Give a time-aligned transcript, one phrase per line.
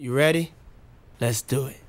[0.00, 0.44] You ready?
[1.20, 1.80] Let's do it.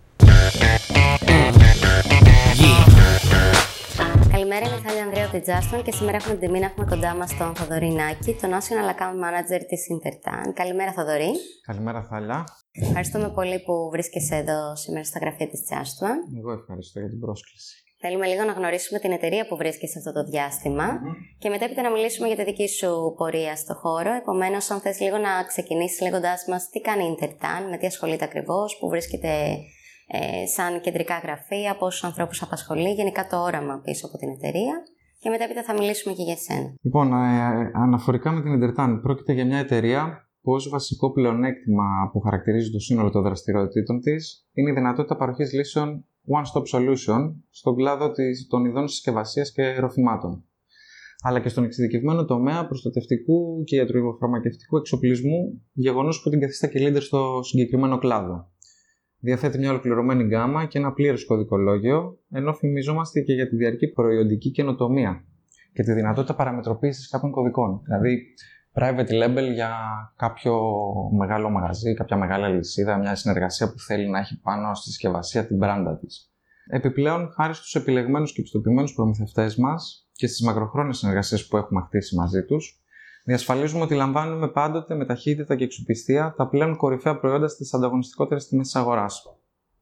[4.32, 7.16] Καλημέρα, είμαι η Θάλια Ανδρέα τη Justin και σήμερα έχουμε την τιμή να έχουμε κοντά
[7.16, 10.54] μας τον Θοδωρή Νάκη, τον National Account Manager της Intertan.
[10.54, 11.32] Καλημέρα, Θοδωρή.
[11.66, 12.44] Καλημέρα, Θάλια.
[12.72, 16.38] Ευχαριστούμε πολύ που βρίσκεσαι εδώ σήμερα στα γραφεία της Justin.
[16.38, 17.84] Εγώ ευχαριστώ για την πρόσκληση.
[18.02, 20.88] Θέλουμε λίγο να γνωρίσουμε την εταιρεία που βρίσκεσαι αυτό το διάστημα
[21.42, 24.12] και μετά έπειτα να μιλήσουμε για τη δική σου πορεία στο χώρο.
[24.22, 28.26] Επομένως, αν θες λίγο να ξεκινήσεις λέγοντάς μας τι κάνει η Intertan, με τι ασχολείται
[28.26, 29.32] ακριβώς, που βρίσκεται
[30.08, 34.76] ε, σαν κεντρικά γραφεία, πόσους ανθρώπους απασχολεί, γενικά το όραμα πίσω από την εταιρεία.
[35.22, 36.74] Και μετά έπειτα θα μιλήσουμε και για σένα.
[36.82, 42.20] Λοιπόν, ε, αναφορικά με την Intertan, πρόκειται για μια εταιρεία που ως βασικό πλεονέκτημα που
[42.20, 46.06] χαρακτηρίζει το σύνολο των δραστηριοτήτων της είναι η δυνατότητα παροχής λύσεων
[46.38, 48.12] one-stop solution στον κλάδο
[48.50, 50.44] των ειδών συσκευασίας και ροφημάτων,
[51.22, 57.02] αλλά και στον εξειδικευμένο τομέα προστατευτικού και ιατροφαρμακευτικού εξοπλισμού, γεγονός που την καθιστά και leader
[57.02, 58.52] στο συγκεκριμένο κλάδο.
[59.22, 64.52] Διαθέτει μια ολοκληρωμένη γκάμα και ένα πλήρες κωδικολόγιο, ενώ φημιζόμαστε και για τη διαρκή προϊόντική
[64.52, 65.26] καινοτομία
[65.74, 67.82] και τη δυνατότητα παραμετροποίησης κάποιων κωδικών.
[67.84, 68.26] Δηλαδή,
[68.74, 69.72] private label για
[70.16, 70.62] κάποιο
[71.18, 75.58] μεγάλο μαγαζί, κάποια μεγάλη αλυσίδα, μια συνεργασία που θέλει να έχει πάνω στη συσκευασία την
[75.58, 76.34] μπράντα της.
[76.72, 82.16] Επιπλέον, χάρη στους επιλεγμένους και επιστοποιημένους προμηθευτές μας και στις μακροχρόνιες συνεργασίες που έχουμε χτίσει
[82.16, 82.82] μαζί τους,
[83.26, 88.66] διασφαλίζουμε ότι λαμβάνουμε πάντοτε με ταχύτητα και εξοπιστία τα πλέον κορυφαία προϊόντα στις ανταγωνιστικότερες τιμές
[88.66, 89.24] της αγοράς.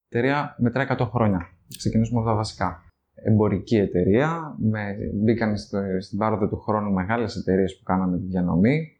[0.09, 1.47] Η εταιρεία μετρά 100 χρόνια.
[1.77, 2.86] Ξεκινήσουμε από τα βασικά.
[3.23, 5.57] Εμπορική εταιρεία, με, μπήκαν
[5.99, 8.97] στην πάροδο του χρόνου μεγάλες εταιρείες που κάναμε τη διανομή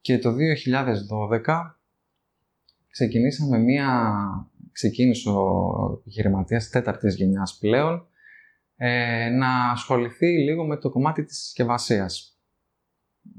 [0.00, 0.34] και το
[1.44, 1.76] 2012
[2.90, 4.12] ξεκινήσαμε μία,
[4.72, 8.06] ξεκίνησε ο επιχειρηματίας τέταρτης γενιάς πλέον
[8.76, 12.38] ε, να ασχοληθεί λίγο με το κομμάτι της συσκευασίας.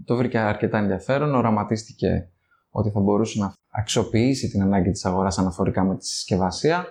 [0.06, 2.30] Το βρήκε αρκετά ενδιαφέρον, οραματίστηκε
[2.70, 6.86] ότι θα μπορούσε να αξιοποιήσει την ανάγκη της αγοράς αναφορικά με τη συσκευασία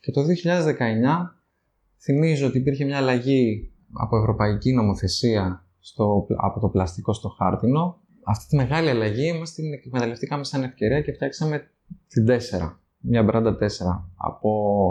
[0.00, 1.37] και το 2019
[2.02, 8.00] θυμίζω ότι υπήρχε μια αλλαγή από ευρωπαϊκή νομοθεσία στο, από το πλαστικό στο χάρτινο.
[8.24, 11.70] Αυτή τη μεγάλη αλλαγή μας την εκμεταλλευτήκαμε σαν ευκαιρία και φτιάξαμε
[12.08, 12.38] την 4.
[13.00, 13.58] Μια μπράντα 4
[14.16, 14.50] από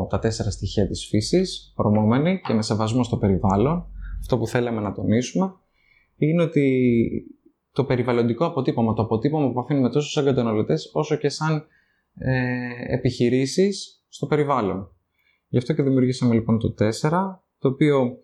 [0.10, 3.86] τα 4 στοιχεία της φύσης, προμόμενη και με σεβασμό στο περιβάλλον.
[4.20, 5.54] Αυτό που θέλαμε να τονίσουμε
[6.16, 7.00] είναι ότι
[7.72, 11.66] το περιβαλλοντικό αποτύπωμα, το αποτύπωμα που αφήνουμε τόσο σαν καταναλωτές όσο και σαν
[12.14, 14.92] ε, επιχειρήσεις στο περιβάλλον.
[15.48, 17.10] Γι' αυτό και δημιουργήσαμε λοιπόν το 4,
[17.60, 18.18] το οποίο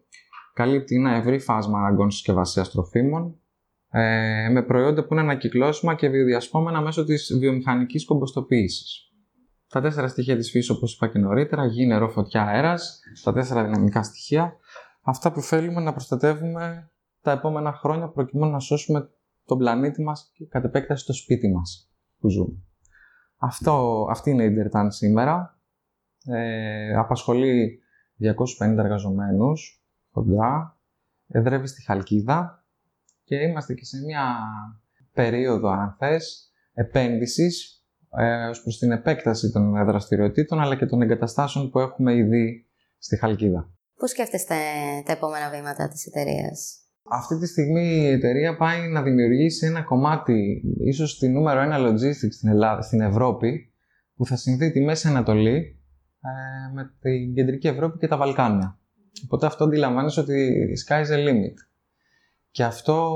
[0.53, 3.35] καλύπτει ένα ευρύ φάσμα αναγκών συσκευασίας τροφίμων,
[3.89, 9.11] ε, με προϊόντα που είναι ανακυκλώσιμα και βιοδιασπόμενα μέσω της βιομηχανικής κομποστοποίησης.
[9.67, 13.63] Τα τέσσερα στοιχεία της φύσης, όπως είπα και νωρίτερα, γη, νερό, φωτιά, αέρας, τα τέσσερα
[13.63, 14.57] δυναμικά στοιχεία,
[15.01, 16.91] αυτά που θέλουμε να προστατεύουμε
[17.21, 19.09] τα επόμενα χρόνια προκειμένου να σώσουμε
[19.45, 22.63] τον πλανήτη μας και κατ' επέκταση το σπίτι μας που ζούμε.
[23.37, 25.52] Αυτό, αυτή είναι η Ιντερτάν σήμερα.
[26.25, 27.79] Ε, απασχολεί
[28.19, 30.77] 250 εργαζομένους κοντά,
[31.27, 32.65] εδρεύει στη Χαλκίδα
[33.23, 34.37] και είμαστε και σε μια
[35.13, 37.83] περίοδο, αν θες, επένδυσης
[38.17, 42.65] ε, ως προς την επέκταση των δραστηριοτήτων αλλά και των εγκαταστάσεων που έχουμε ήδη
[42.97, 43.69] στη Χαλκίδα.
[43.95, 44.55] Πώς σκέφτεστε
[45.05, 50.63] τα επόμενα βήματα της εταιρείας; Αυτή τη στιγμή η εταιρεία πάει να δημιουργήσει ένα κομμάτι,
[50.79, 53.73] ίσως τη νούμερο ένα logistics στην, Ελλάδα, στην Ευρώπη,
[54.15, 55.82] που θα συνδύει τη Μέση Ανατολή
[56.23, 58.77] ε, με την Κεντρική Ευρώπη και τα Βαλκάνια.
[59.25, 61.53] Οπότε αυτό αντιλαμβάνεσαι ότι sky is a limit.
[62.51, 63.13] Και αυτό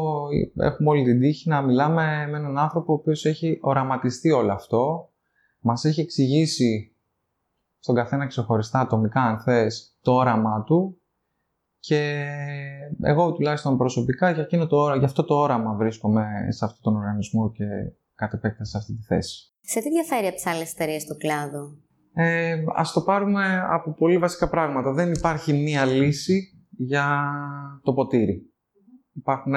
[0.56, 5.12] έχουμε όλη την τύχη να μιλάμε με έναν άνθρωπο ο οποίος έχει οραματιστεί όλο αυτό,
[5.60, 6.96] μας έχει εξηγήσει
[7.80, 11.02] στον καθένα ξεχωριστά ατομικά αν θες το όραμά του
[11.80, 12.28] και
[13.02, 17.52] εγώ τουλάχιστον προσωπικά για, εκείνο το, για αυτό το όραμα βρίσκομαι σε αυτόν τον οργανισμό
[17.52, 17.66] και
[18.16, 19.54] κατ' επέκταση σε αυτή τη θέση.
[19.62, 21.82] Σε τι διαφέρει από τις άλλες εταιρείες του κλάδου,
[22.20, 24.94] ε, ας το πάρουμε από πολύ βασικά πράγματα.
[24.94, 27.32] Δεν υπάρχει μία λύση για
[27.84, 28.54] το ποτήρι.
[29.14, 29.54] Υπάρχουν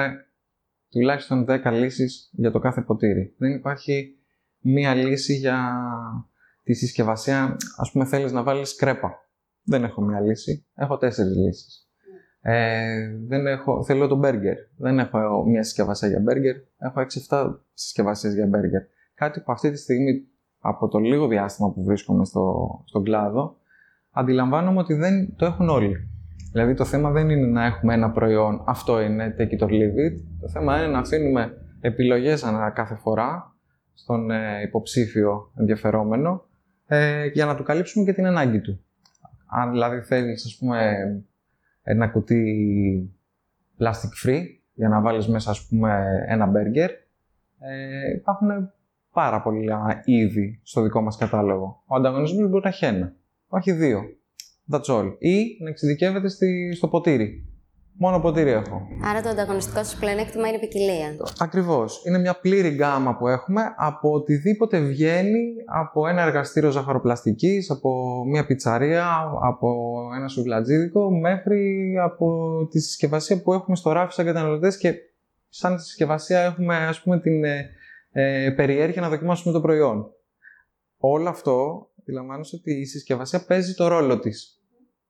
[0.89, 3.35] τουλάχιστον 10 λύσεις για το κάθε ποτήρι.
[3.37, 4.15] Δεν υπάρχει
[4.59, 5.71] μία λύση για
[6.63, 7.57] τη συσκευασία.
[7.77, 9.11] Ας πούμε θέλεις να βάλεις κρέπα.
[9.63, 10.65] Δεν έχω μία λύση.
[10.75, 11.89] Έχω τέσσερις λύσεις.
[12.41, 14.55] Ε, δεν έχω, θέλω το μπέργκερ.
[14.77, 16.55] Δεν έχω μία συσκευασία για μπέργκερ.
[16.77, 18.81] Έχω 6-7 συσκευασίες για μπέργκερ.
[19.13, 20.30] Κάτι που αυτή τη στιγμή
[20.61, 23.55] από το λίγο διάστημα που βρίσκομαι στο, στον κλάδο,
[24.11, 26.09] αντιλαμβάνομαι ότι δεν το έχουν όλοι.
[26.51, 30.11] Δηλαδή το θέμα δεν είναι να έχουμε ένα προϊόν, αυτό είναι, take it or leave
[30.11, 30.23] it.
[30.39, 33.55] Το θέμα είναι να αφήνουμε επιλογές ανά κάθε φορά
[33.93, 36.45] στον ε, υποψήφιο ενδιαφερόμενο
[36.87, 38.85] ε, για να του καλύψουμε και την ανάγκη του.
[39.47, 40.95] Αν δηλαδή θέλεις, ας πούμε,
[41.83, 43.15] ένα κουτί
[43.79, 44.43] plastic free
[44.73, 46.89] για να βάλεις μέσα, ας πούμε, ένα burger,
[47.59, 48.71] ε, υπάρχουν
[49.13, 51.83] πάρα πολλά είδη στο δικό μας κατάλογο.
[51.85, 53.13] Ο ανταγωνισμός μπορεί να έχει ένα,
[53.47, 54.01] όχι δύο.
[54.71, 55.15] That's all.
[55.19, 57.45] Ή να εξειδικεύεται στη, στο ποτήρι.
[57.93, 58.87] Μόνο ποτήρι έχω.
[59.03, 61.15] Άρα το ανταγωνιστικό σας πλεονέκτημα είναι η ποικιλία.
[61.39, 62.03] Ακριβώς.
[62.05, 68.45] Είναι μια πλήρη γκάμα που έχουμε από οτιδήποτε βγαίνει από ένα εργαστήριο ζαχαροπλαστικής, από μια
[68.45, 72.27] πιτσαρία, από ένα σουβλατζίδικο, μέχρι από
[72.71, 74.93] τη συσκευασία που έχουμε στο ράφι σαν καταναλωτές και
[75.49, 77.43] σαν συσκευασία έχουμε ας πούμε την
[78.11, 80.05] ε, ε, περιέργεια να δοκιμάσουμε το προϊόν.
[80.97, 84.61] Όλο αυτό αντιλαμβάνεσαι ότι η συσκευασία παίζει το ρόλο της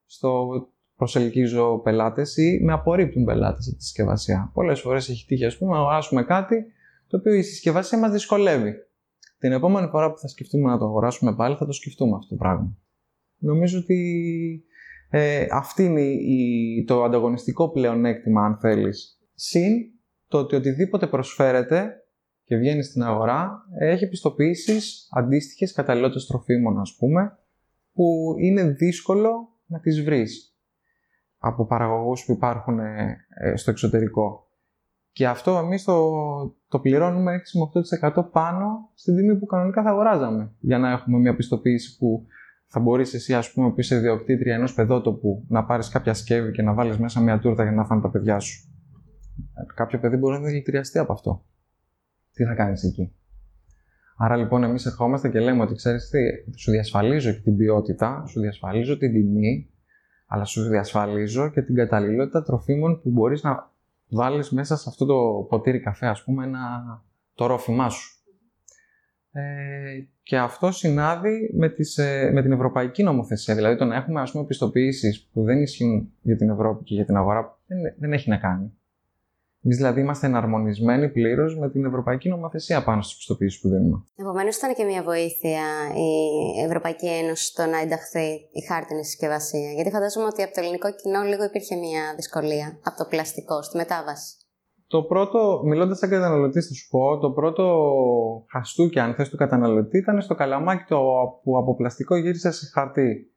[0.06, 0.50] στο
[0.96, 4.52] προσελκύζω πελάτες ή με απορρίπτουν πελάτες από τη συσκευασία.
[4.54, 6.66] Πολλές φορές έχει τύχει, ας πούμε, να αγοράσουμε κάτι
[7.08, 8.74] το οποίο η συσκευασία μας δυσκολεύει.
[9.38, 12.36] Την επόμενη φορά που θα σκεφτούμε να το αγοράσουμε πάλι, θα το σκεφτούμε αυτό το
[12.36, 12.78] πράγμα.
[13.38, 14.64] Νομίζω ότι
[15.10, 19.20] ε, αυτή είναι η, το ανταγωνιστικό πλεονέκτημα, αν θέλεις.
[19.34, 19.74] Συν
[20.28, 22.01] το ότι οτιδήποτε προσφέρεται
[22.52, 27.38] και βγαίνεις στην αγορά έχει επιστοποιήσεις αντίστοιχες καταλληλότητες τροφίμων, ας πούμε,
[27.94, 29.32] που είναι δύσκολο
[29.66, 30.58] να τις βρεις
[31.38, 34.48] από παραγωγούς που υπάρχουν ε, ε, στο εξωτερικό.
[35.12, 36.12] Και αυτό εμείς το,
[36.68, 37.42] το πληρώνουμε
[38.02, 40.52] 6 8% πάνω στην τιμή που κανονικά θα αγοράζαμε.
[40.60, 42.26] Για να έχουμε μια πιστοποίηση που
[42.68, 46.62] θα μπορείς εσύ, ας πούμε, που είσαι ιδιοκτήτρια ενός παιδότοπου, να πάρεις κάποια σκεύη και
[46.62, 48.70] να βάλεις μέσα μια τούρτα για να φάνε τα παιδιά σου.
[49.54, 51.46] Ε, κάποιο παιδί μπορεί να δηλητηριαστεί από αυτό.
[52.42, 53.14] Τι θα κάνεις εκεί.
[54.18, 56.20] Άρα λοιπόν, εμείς ερχόμαστε και λέμε ότι ξέρεις τι,
[56.60, 59.70] σου διασφαλίζω και την ποιότητα, σου διασφαλίζω την τιμή,
[60.28, 63.72] αλλά σου διασφαλίζω και την καταλληλότητα τροφίμων που μπορείς να
[64.10, 67.04] βάλεις μέσα σε αυτό το ποτήρι καφέ, ας πούμε, ένα,
[67.36, 68.20] το ρόφημά σου.
[69.32, 69.42] Ε,
[70.24, 73.56] και αυτό συνάδει με, τις, ε, με την ευρωπαϊκή νομοθεσία.
[73.56, 77.06] Δηλαδή το να έχουμε ας πούμε, πιστοποιήσεις που δεν ισχύουν για την Ευρώπη και για
[77.06, 78.74] την αγορά δεν, δεν έχει να κάνει.
[79.64, 84.04] Εμείς δηλαδή είμαστε εναρμονισμένοι πλήρως με την Ευρωπαϊκή Νομοθεσία πάνω στις πιστοποιήσεις που δίνουμε.
[84.16, 85.64] Επομένως, ήταν και μια βοήθεια
[85.96, 88.30] η Ευρωπαϊκή Ένωση στο να ενταχθεί
[88.60, 89.72] η χάρτινη συσκευασία.
[89.72, 93.78] Γιατί φαντάζομαι ότι από το ελληνικό κοινό λίγο υπήρχε μια δυσκολία από το πλαστικό στη
[93.78, 94.36] μετάβαση.
[94.88, 97.66] Το πρώτο, μιλώντας σαν καταναλωτής, θα σου πω, το πρώτο
[98.52, 101.00] χαστούκι, αν θες, του καταναλωτή ήταν στο καλαμάκι το
[101.44, 103.34] που από πλαστικό γύρισε σε χαρτί.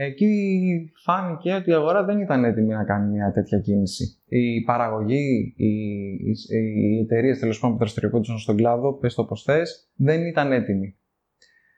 [0.00, 4.22] Εκεί φάνηκε ότι η αγορά δεν ήταν έτοιμη να κάνει μια τέτοια κίνηση.
[4.28, 9.36] Η παραγωγή, οι, οι, οι εταιρείες τέλος πάντων που δραστηριοποιούνταν στον κλάδο, πες το πώ
[9.36, 10.96] θες, δεν ήταν έτοιμοι.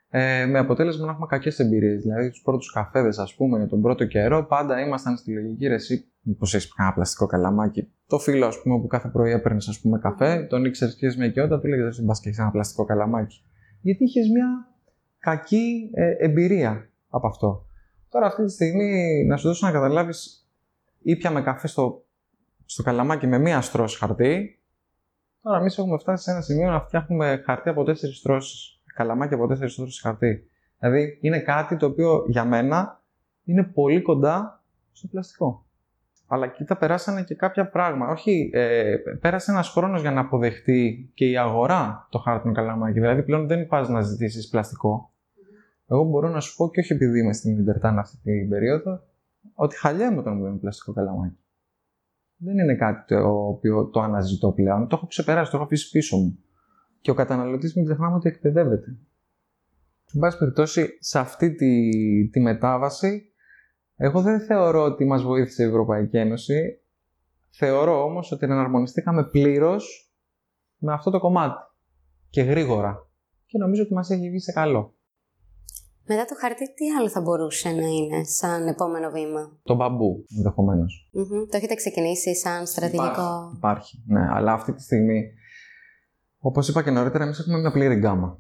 [0.09, 2.03] Ε, με αποτέλεσμα να έχουμε κακές εμπειρίες.
[2.03, 6.05] Δηλαδή, τους πρώτους καφέδες, ας πούμε, για τον πρώτο καιρό, πάντα ήμασταν στη λογική ρεσί.
[6.21, 7.93] Μήπως έχεις ένα πλαστικό καλαμάκι.
[8.07, 11.27] Το φίλο, ας πούμε, που κάθε πρωί έπαιρνες, ας πούμε, καφέ, τον ήξερες και μια
[11.27, 13.45] οικειότητα, του λέγε Δεν πα και έχεις ένα πλαστικό καλαμάκι.
[13.81, 14.47] Γιατί είχες μια
[15.19, 17.65] κακή ε, εμπειρία από αυτό.
[18.11, 20.49] Τώρα αυτή τη στιγμή να σου δώσω να καταλάβεις
[21.03, 22.05] ήπια καφέ στο,
[22.65, 24.59] στο καλαμάκι με μία στρώση χαρτί.
[25.43, 28.81] Τώρα εμείς έχουμε φτάσει σε ένα σημείο να φτιάχνουμε χαρτί από τέσσερις στρώσεις.
[28.95, 30.51] Καλαμάκι από τέσσερις στρώσεις χαρτί.
[30.79, 33.03] Δηλαδή είναι κάτι το οποίο για μένα
[33.45, 34.63] είναι πολύ κοντά
[34.93, 35.65] στο πλαστικό.
[36.27, 38.13] Αλλά κοίτα, περάσανε και κάποια πράγματα.
[38.13, 43.01] Όχι, ε, πέρασε ένας χρόνος για να αποδεχτεί και η αγορά το χάρτινο καλαμάκι.
[43.01, 45.13] Δηλαδή πλέον δεν πας να ζητήσεις πλαστικό.
[45.91, 49.03] Εγώ μπορώ να σου πω και όχι επειδή είμαι στην Ιντερτάν αυτή την περίοδο,
[49.55, 51.39] ότι χαλιέμαι όταν μου δίνει πλαστικό καλαμάκι.
[52.37, 54.89] Δεν είναι κάτι το οποίο το αναζητώ πλέον.
[54.89, 56.39] Το έχω ξεπεράσει, το έχω αφήσει πίσω μου.
[57.01, 58.97] Και ο καταναλωτής μην ξεχνάμε ότι εκπαιδεύεται.
[60.15, 61.91] Εν πάση περιπτώσει, σε αυτή τη,
[62.29, 63.33] τη μετάβαση,
[63.97, 66.81] εγώ δεν θεωρώ ότι μας βοήθησε η Ευρωπαϊκή Ένωση.
[67.51, 70.15] Θεωρώ όμως ότι εναρμονιστήκαμε πλήρως
[70.79, 71.63] με αυτό το κομμάτι.
[72.31, 73.09] Και γρήγορα.
[73.47, 74.95] Και νομίζω ότι μας έχει βγει σε καλό.
[76.13, 81.11] Μετά το χαρτί, τι άλλο θα μπορούσε να είναι σαν επόμενο βήμα; Το μπαμπού, ενδεχομένως.
[81.15, 81.47] Mm-hmm.
[81.51, 85.33] Το έχετε ξεκινήσει σαν στρατηγικό; Υπάρχει, υπάρχει, ναι, αλλά αυτή τη στιγμή,
[86.39, 88.39] όπως είπα και νωρίτερα, εμείς έχουμε μια πλήρη γκάμα.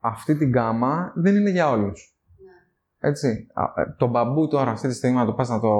[0.00, 2.16] Αυτή την γκάμα δεν είναι για όλους.
[2.38, 3.08] Ναι.
[3.08, 3.46] Έτσι.
[3.76, 5.72] Ε, το μπαμπού τώρα, αυτή τη στιγμή, να το πας να το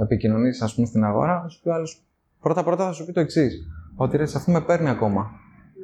[0.00, 2.04] επικοινωνήσεις, ας πούμε, στην αγορά, θα σου πει άλλος.
[2.40, 3.54] Πρώτα-πρώτα θα σου πει το εξής.
[3.96, 5.30] Ότι ρε, αυτό με παίρνει ακόμα.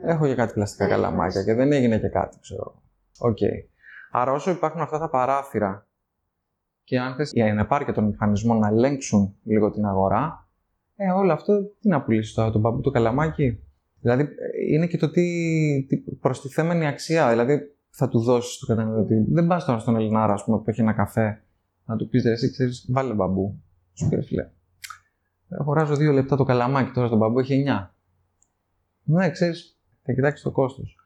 [0.05, 0.12] Ναι.
[0.12, 2.83] Έχω για κάτι πλαστικά ναι, καλαμάκια και δεν έγινε και κάτι, ξέρω.
[3.19, 3.37] Ok.
[3.41, 3.79] Okay.
[4.11, 5.87] Άρα όσο υπάρχουν αυτά τα παράθυρα
[6.85, 10.49] και αν θες η ανεπάρκεια των μηχανισμών να ελέγξουν λίγο την αγορά,
[10.97, 13.61] ε, όλο αυτό τι να πουλήσεις τώρα, τον παππού του καλαμάκι;
[14.00, 14.29] Δηλαδή
[14.69, 15.23] είναι και το τι,
[15.88, 19.25] τι προστιθέμενη αξία, δηλαδή θα του δώσεις του καταναλωτή.
[19.29, 21.43] Δεν πας τώρα στον Ελληνάρα, ας πούμε, που έχει ένα καφέ,
[21.85, 23.62] να του πεις εσύ, ξέρεις, βάλε μπαμπού.
[23.95, 24.50] Σου πει, φίλε.
[25.49, 27.95] Αγοράζω δύο λεπτά το καλαμάκι, τώρα στον μπαμπού έχει 9.
[29.02, 31.00] Ναι, ξέρεις, θα κοιτάξεις το κόστος.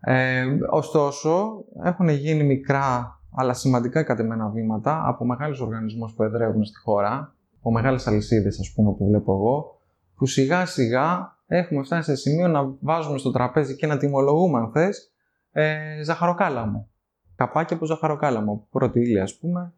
[0.00, 6.78] Ε, ωστόσο, έχουν γίνει μικρά αλλά σημαντικά κατεμένα βήματα από μεγάλους οργανισμούς που εδρεύουν στη
[6.78, 9.80] χώρα, από μεγάλες αλυσίδες ας πούμε που βλέπω εγώ,
[10.14, 14.70] που σιγά σιγά έχουμε φτάσει σε σημείο να βάζουμε στο τραπέζι και να τιμολογούμε αν
[14.70, 15.12] θες,
[15.52, 16.88] ε, ζαχαροκάλαμο.
[17.36, 18.66] Καπάκι από ζαχαροκάλαμο.
[18.70, 19.72] Πρώτη ύλη, ας πούμε,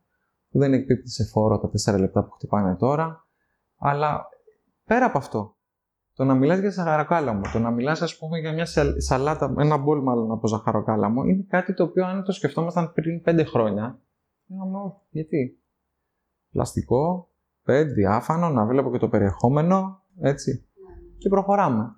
[0.50, 3.26] που δεν εκπίπτει σε φόρο τα 4 λεπτά που χτυπάνε τώρα.
[3.78, 4.28] Αλλά
[4.84, 5.56] πέρα από αυτό,
[6.22, 10.02] το να μιλάς για ζαχαροκάλαμο, το να μιλάς ας πούμε για μια σαλάτα, ένα μπολ
[10.02, 13.98] μάλλον από ζαχαροκάλαμο, είναι κάτι το οποίο αν το σκεφτόμασταν πριν 5 χρόνια,
[14.46, 15.58] λέγαμε, γιατί;
[16.52, 17.28] Πλαστικό,
[17.62, 20.66] πέντε, διάφανο, να βλέπω και το περιεχόμενο, έτσι.
[21.18, 21.96] Και προχωράμε.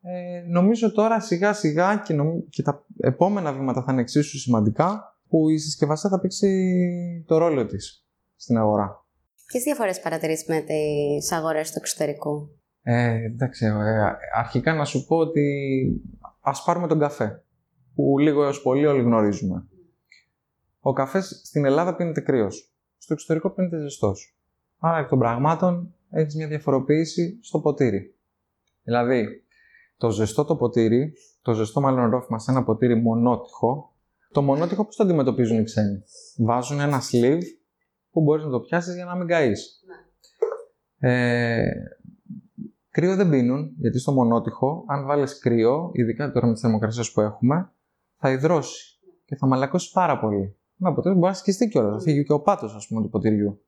[0.00, 2.14] Ε, νομίζω τώρα σιγά σιγά και,
[2.48, 7.66] και τα επόμενα βήματα θα είναι εξίσου σημαντικά που η συσκευασία θα παίξει το ρόλο
[7.66, 9.06] της στην αγορά.
[9.46, 12.48] Ποιες διαφορές παρατηρείς με τις αγορές του εξωτερικού,
[12.86, 13.70] ε, εντάξει, ε,
[14.34, 16.02] αρχικά να σου πω ότι
[16.40, 17.42] ας πάρουμε τον καφέ,
[17.94, 19.66] που λίγο έως πολύ όλοι γνωρίζουμε.
[20.80, 24.36] Ο καφές στην Ελλάδα πίνεται κρύος, στο εξωτερικό πίνεται ζεστός.
[24.78, 28.14] Άρα εκ των πραγμάτων έχεις μια διαφοροποίηση στο ποτήρι.
[28.82, 29.44] Δηλαδή,
[29.96, 31.12] το ζεστό το ποτήρι,
[31.42, 33.92] το ζεστό μάλλον ρόφημα σε ένα ποτήρι μονότυχο,
[34.32, 36.02] το μονότυχο πώς το αντιμετωπίζουν οι ξένοι;
[36.36, 37.42] Βάζουν ένα sleeve
[38.10, 39.84] που μπορείς να το πιάσεις για να μην καείς.
[39.86, 41.10] Ναι.
[41.10, 41.72] Ε,
[42.94, 47.20] κρύο δεν πίνουν, γιατί στο μονότυχο, αν βάλεις κρύο, ειδικά τώρα με τις θερμοκρασίες που
[47.20, 47.72] έχουμε,
[48.16, 50.56] θα υδρώσει και θα μαλακώσει πάρα πολύ.
[50.76, 53.64] Με αποτέλεσμα μπορεί να σκιστεί κιόλας, θα φύγει και ο πάτος, ας πούμε, του ποτηριού.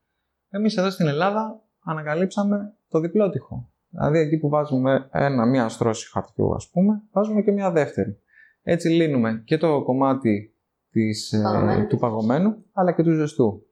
[0.49, 3.71] Εμείς εδώ στην Ελλάδα ανακαλύψαμε το διπλότυχο.
[3.88, 8.21] Δηλαδή εκεί που βάζουμε ένα, μία στρώση χαρτιού, ας πούμε, βάζουμε και μία δεύτερη.
[8.62, 10.54] Έτσι λύνουμε και το κομμάτι
[10.90, 13.66] της, ε, του παγωμένου, αλλά και του ζεστού.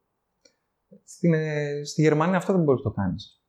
[1.04, 3.43] Στην, ε, στη Γερμανία αυτό δεν μπορείς να το κάνεις.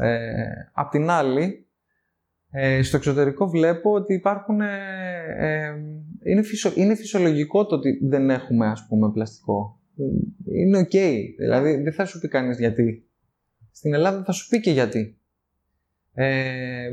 [0.00, 0.34] Ε,
[0.72, 1.66] απ' την άλλη,
[2.50, 4.60] ε, στο εξωτερικό βλέπω ότι υπάρχουν...
[4.60, 4.74] Ε,
[5.38, 5.74] ε,
[6.24, 9.80] είναι, φυσιο, είναι φυσιολογικό το ότι δεν έχουμε, ας πούμε, πλαστικό.
[10.44, 10.90] Είναι οκ.
[11.38, 13.08] Δηλαδή, δεν θα σου πει κανείς γιατί.
[13.70, 15.18] Στην Ελλάδα θα σου πει και γιατί.
[16.12, 16.90] Ε,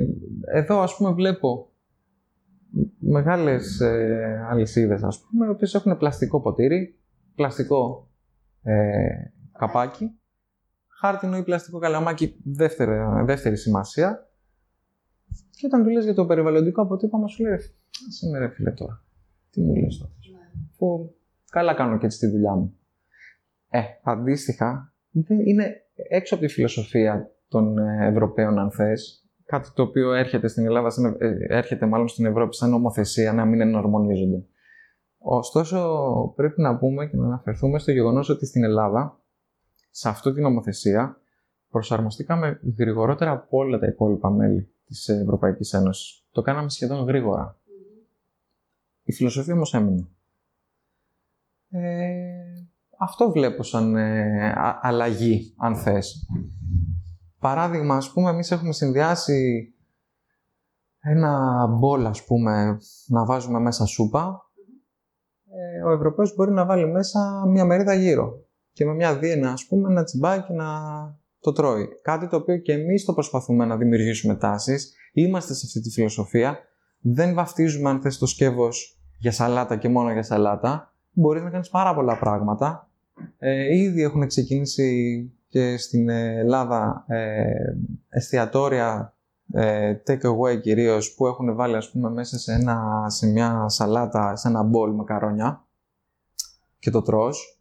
[0.53, 1.71] εδώ, ας πούμε, βλέπω
[2.99, 6.99] μεγάλες ε, αλυσίδες, ας πούμε, οι οποίες έχουν πλαστικό ποτήρι,
[7.35, 8.09] πλαστικό
[8.63, 9.07] ε,
[9.59, 10.20] καπάκι,
[11.01, 14.29] χάρτινο ή πλαστικό καλαμάκι δεύτερη, δεύτερη σημασία.
[15.51, 17.57] Και όταν του λες για το περιβαλλοντικό αποτύπωμα, σου λέει,
[18.09, 19.03] σήμερα φίλε τώρα,
[19.49, 20.11] τι μου λες τώρα.
[20.31, 20.61] Ναι.
[20.77, 21.15] Που
[21.51, 22.75] καλά κάνω και έτσι τη δουλειά μου.
[23.69, 24.93] Ε, αντίστοιχα,
[25.45, 25.75] είναι
[26.09, 31.15] έξω από τη φιλοσοφία των ε, Ευρωπαίων, αν θες, κάτι το οποίο έρχεται στην Ελλάδα,
[31.17, 34.45] ε, έρχεται μάλλον στην Ευρώπη σαν νομοθεσία να μην ενορμονίζονται.
[35.17, 35.77] Ωστόσο,
[36.35, 39.20] πρέπει να πούμε και να αναφερθούμε στο γεγονός ότι στην Ελλάδα,
[39.91, 41.21] σε αυτή την νομοθεσία,
[41.69, 46.25] προσαρμοστήκαμε γρηγορότερα από όλα τα υπόλοιπα μέλη της Ευρωπαϊκής Ένωσης.
[46.31, 47.59] Το κάναμε σχεδόν γρήγορα.
[49.03, 50.07] Η φιλοσοφία όμως έμεινε.
[51.69, 52.11] Ε,
[52.97, 56.27] αυτό βλέπω σαν ε, αλλαγή, αν θες.
[57.39, 59.73] Παράδειγμα, ας πούμε, εμείς έχουμε συνδυάσει
[60.99, 64.51] ένα μπολ, ας πούμε, να βάζουμε μέσα σούπα.
[65.49, 69.65] Ε, ο Ευρωπαίος μπορεί να βάλει μέσα μια μερίδα γύρω και με μια δίαινα, ας
[69.65, 70.69] πούμε, να τσιμπάει και να
[71.39, 71.87] το τρώει.
[72.01, 74.93] Κάτι το οποίο και εμείς το προσπαθούμε να δημιουργήσουμε τάσεις.
[75.13, 76.59] Είμαστε σε αυτή τη φιλοσοφία.
[76.99, 80.93] Δεν βαφτίζουμε, αν θες, το σκεύος για σαλάτα και μόνο για σαλάτα.
[81.11, 82.89] Μπορείς να κάνεις πάρα πολλά πράγματα.
[83.37, 87.43] Ε, ήδη έχουν ξεκινήσει και στην Ελλάδα ε,
[88.09, 89.13] εστιατόρια
[89.53, 94.35] ε, take away κυρίως που έχουν βάλει ας πούμε μέσα σε, ένα, σε μια σαλάτα,
[94.35, 95.65] σε ένα μπολ μακαρόνια
[96.79, 97.60] και το τρως.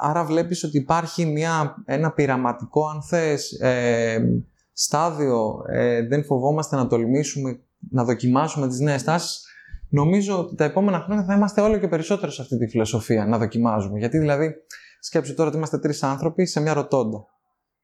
[0.00, 6.86] Άρα βλέπεις ότι υπάρχει μια, ένα πειραματικό αν θες ε, στάδιο, ε, δεν φοβόμαστε να
[6.86, 9.44] τολμήσουμε, να δοκιμάσουμε τις νέες τάσεις.
[9.88, 13.38] Νομίζω ότι τα επόμενα χρόνια θα είμαστε όλο και περισσότερο σε αυτή τη φιλοσοφία να
[13.38, 13.98] δοκιμάζουμε.
[13.98, 14.54] Γιατί δηλαδή
[15.02, 17.24] Σκέψου τώρα ότι είμαστε τρεις άνθρωποι σε μια ρωτώντα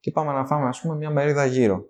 [0.01, 1.85] και πάμε να φάμε, ας πούμε, μια μερίδα γύρω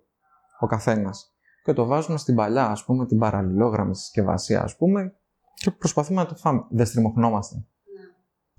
[0.58, 1.34] ο καθένας.
[1.64, 5.14] Και το βάζουμε στην παλιά, ας πούμε, την παραλληλόγραμμη συσκευασία, ας πούμε,
[5.54, 6.66] και προσπαθούμε να το φάμε.
[6.70, 7.64] Δεν στριμωχνόμαστε.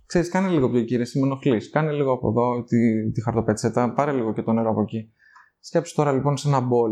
[0.08, 0.22] Ναι.
[0.24, 1.70] Ξέρεις, κάνε λίγο πιο κύριε, με ενοχλείς.
[1.70, 5.12] Κάνε λίγο από εδώ τη, τη χαρτοπετσέτα, πάρε λίγο και το νερό από εκεί.
[5.60, 6.92] Σκέψου τώρα λοιπόν σε ένα μπολ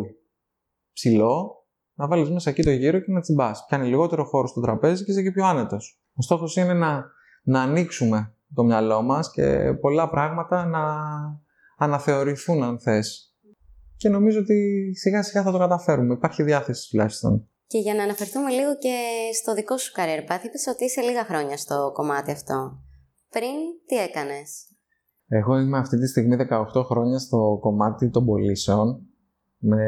[0.94, 3.66] ψηλό, να βάλεις μέσα εκεί το γύρο και να τσιμπάς.
[3.68, 6.02] Πιάνει λιγότερο χώρο στο τραπέζι και είσαι και πιο άνετος.
[6.14, 7.06] Ο στόχος είναι να,
[7.44, 10.84] να ανοίξουμε το μυαλό μας και πολλά πράγματα να
[11.78, 13.36] αναθεωρηθούν αν θες.
[13.98, 16.14] Και νομίζω ότι σιγά σιγά θα το καταφέρουμε.
[16.14, 17.50] Υπάρχει διάθεση τουλάχιστον.
[17.68, 18.96] Και για να αναφερθούμε λίγο και
[19.42, 22.80] στο δικό σου career path, είπες ότι είσαι λίγα χρόνια στο κομμάτι αυτό.
[23.40, 24.68] Πριν, τι έκανες;
[25.28, 29.02] Εγώ είμαι αυτή τη στιγμή 18 χρόνια στο κομμάτι των πωλήσεων.
[29.58, 29.86] Με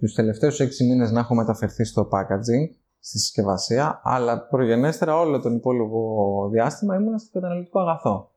[0.00, 5.56] τους τελευταίους 6 μήνες να έχω μεταφερθεί στο packaging στη συσκευασία, αλλά προγενέστερα όλο τον
[5.56, 8.30] υπόλοιπο διάστημα ήμουν στο καταναλωτικό αγαθό.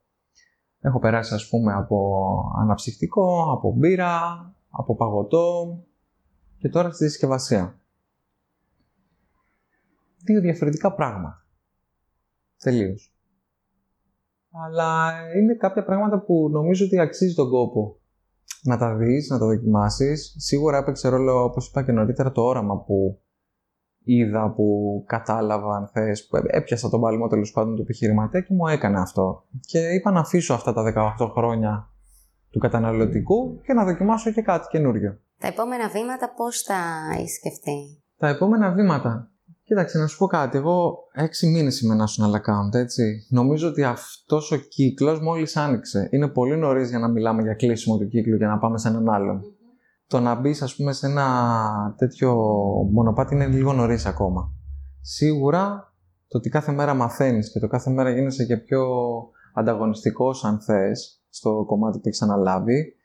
[0.79, 2.21] Έχω περάσει ας πούμε από
[2.57, 4.15] αναψυκτικό, από μπύρα,
[4.69, 5.77] από παγωτό
[6.57, 7.79] και τώρα στη συσκευασία.
[10.23, 11.45] δύο διαφορετικά πράγματα.
[12.57, 13.16] Τελείως.
[14.65, 17.99] Αλλά είναι κάποια πράγματα που νομίζω ότι αξίζει τον κόπο
[18.63, 20.35] να τα δεις, να τα δοκιμάσεις.
[20.37, 23.21] Σίγουρα έπαιξε ρόλο, όπως είπα και νωρίτερα, το όραμα που
[24.03, 28.67] είδα, που κατάλαβα, αν θες, που έπιασα τον παλμό τέλος πάντων του επιχειρηματία και μου
[28.67, 29.43] έκανε αυτό.
[29.59, 31.89] Και είπα να αφήσω αυτά τα 18 χρόνια
[32.49, 35.19] του καταναλωτικού και να δοκιμάσω και κάτι καινούριο.
[35.39, 36.75] Τα επόμενα βήματα πώς θα
[37.17, 39.31] έχεις σκεφτεί; Τα επόμενα βήματα.
[39.67, 40.57] Κοίταξε, να σου πω κάτι.
[40.57, 43.25] Εγώ έξι μήνες είμαι national account, έτσι.
[43.29, 46.07] Νομίζω ότι αυτός ο κύκλος μόλις άνοιξε.
[46.11, 49.09] Είναι πολύ νωρίς για να μιλάμε για κλείσιμο του κύκλου για να πάμε σε έναν
[49.09, 49.41] άλλον.
[50.07, 51.25] Το να μπεις, ας πούμε, σε ένα
[51.97, 52.35] τέτοιο
[52.91, 54.51] μονοπάτι είναι λίγο νωρίς ακόμα.
[55.01, 55.93] Σίγουρα
[56.27, 58.87] το ότι κάθε μέρα μαθαίνεις και το κάθε μέρα γίνεσαι και πιο
[59.53, 62.96] ανταγωνιστικός, αν θες, στο κομμάτι που έχεις αναλάβει,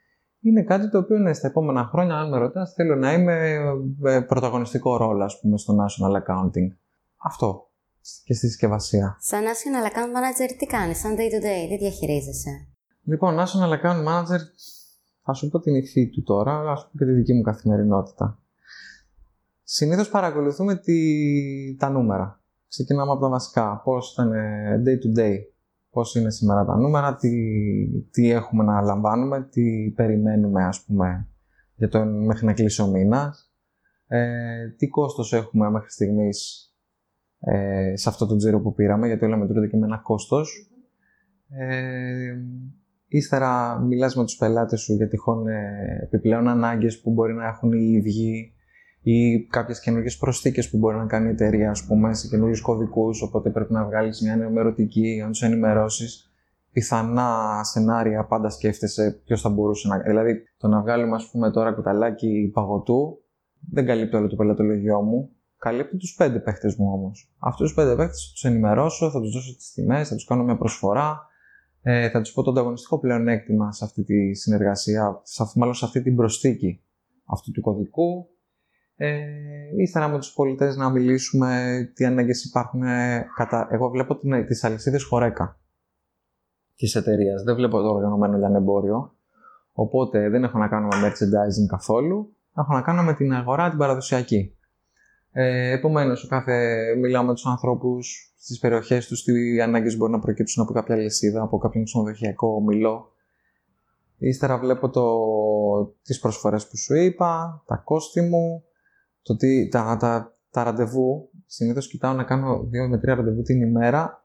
[0.42, 3.58] είναι κάτι το οποίο ναι, στα επόμενα χρόνια, αν με ρωτάς, θέλω να είμαι
[4.04, 6.76] ε, πρωταγωνιστικό ρόλο, ας πούμε, στο National Accounting.
[7.16, 7.70] Αυτό.
[8.24, 9.16] Και στη συσκευασία.
[9.20, 12.68] Σαν National Account Manager, τι κάνεις, σαν day to day, τι διαχειρίζεσαι;
[13.04, 14.40] Λοιπόν, National Account Manager,
[15.22, 18.38] θα σου πω την υφή του τώρα, αλλά σου πω και τη δική μου καθημερινότητα.
[19.62, 20.94] Συνήθως παρακολουθούμε τη...
[21.76, 22.40] τα νούμερα.
[22.68, 23.80] Ξεκινάμε από τα βασικά.
[23.84, 25.36] Πώς ήταν ε, day to day
[25.92, 27.30] πώς είναι σήμερα τα νούμερα, τι,
[28.10, 31.28] τι έχουμε να λαμβάνουμε, τι περιμένουμε ας πούμε
[31.74, 33.52] για το, μέχρι να κλείσει ο μήνας,
[34.06, 36.66] ε, τι κόστος έχουμε μέχρι στιγμής
[37.38, 40.70] ε, σε αυτό το τζίρο που πήραμε, γιατί όλα μετρούνται και με ένα κόστος.
[41.48, 42.36] Ε,
[43.06, 47.72] ύστερα μιλάς με τους πελάτες σου για τυχόν ε, επιπλέον ανάγκες που μπορεί να έχουν
[47.72, 48.54] οι ίδιοι
[49.02, 53.22] ή κάποιες καινούργιες προσθήκες που μπορεί να κάνει η εταιρεία, ας πούμε, σε καινούριου κωδικούς,
[53.22, 56.32] οπότε πρέπει να βγάλεις μια ενημερωτική, να τους ενημερώσεις.
[56.72, 59.98] Πιθανά σενάρια πάντα σκέφτεσαι ποιος θα μπορούσε να.
[59.98, 63.22] Δηλαδή, το να βγάλουμε, ας πούμε, τώρα κουταλάκι παγωτού
[63.70, 65.30] δεν καλύπτει όλο το πελατολογιό μου.
[65.56, 67.32] Καλύπτει τους πέντε παίχτες μου όμως.
[67.38, 70.44] Αυτούς τους πέντε παίχτες θα τους ενημερώσω, θα τους δώσω τις τιμές, θα τους κάνω
[70.44, 71.26] μια προσφορά,
[71.82, 76.02] ε, θα τους πω το ανταγωνιστικό πλεονέκτημα σε αυτή τη συνεργασία, σε, μάλλον σε αυτή
[76.02, 76.82] την προσθήκη
[77.24, 78.31] αυτού του κωδικού,
[78.96, 79.20] ε,
[79.76, 82.82] ήθελα με τους πολιτές να μιλήσουμε τι ανάγκες υπάρχουν.
[82.82, 83.68] Ε, κατά...
[83.70, 85.60] Εγώ βλέπω την, τις αλυσίδες χωρέκα
[86.76, 87.42] της εταιρείας.
[87.42, 89.14] Δεν βλέπω το οργανωμένο λιανεμπόριο.
[89.72, 92.36] Οπότε δεν έχω να κάνω με merchandising καθόλου.
[92.56, 94.56] Έχω να κάνω με την αγορά την παραδοσιακή.
[95.32, 100.62] Ε, Επομένως, κάθε μιλάω με τους ανθρώπους στις περιοχές τους, τι ανάγκες μπορεί να προκύψουν
[100.62, 103.12] από κάποια λυσίδα, από κάποιον ξενοδοχειακό ομιλό.
[104.18, 105.04] Ύστερα βλέπω το,
[106.02, 108.64] τις προσφορές που σου είπα, τα κόστη μου,
[109.22, 113.62] το ότι τα, τα, τα ραντεβού, συνήθως κοιτάω να κάνω δύο με τρία ραντεβού την
[113.62, 114.24] ημέρα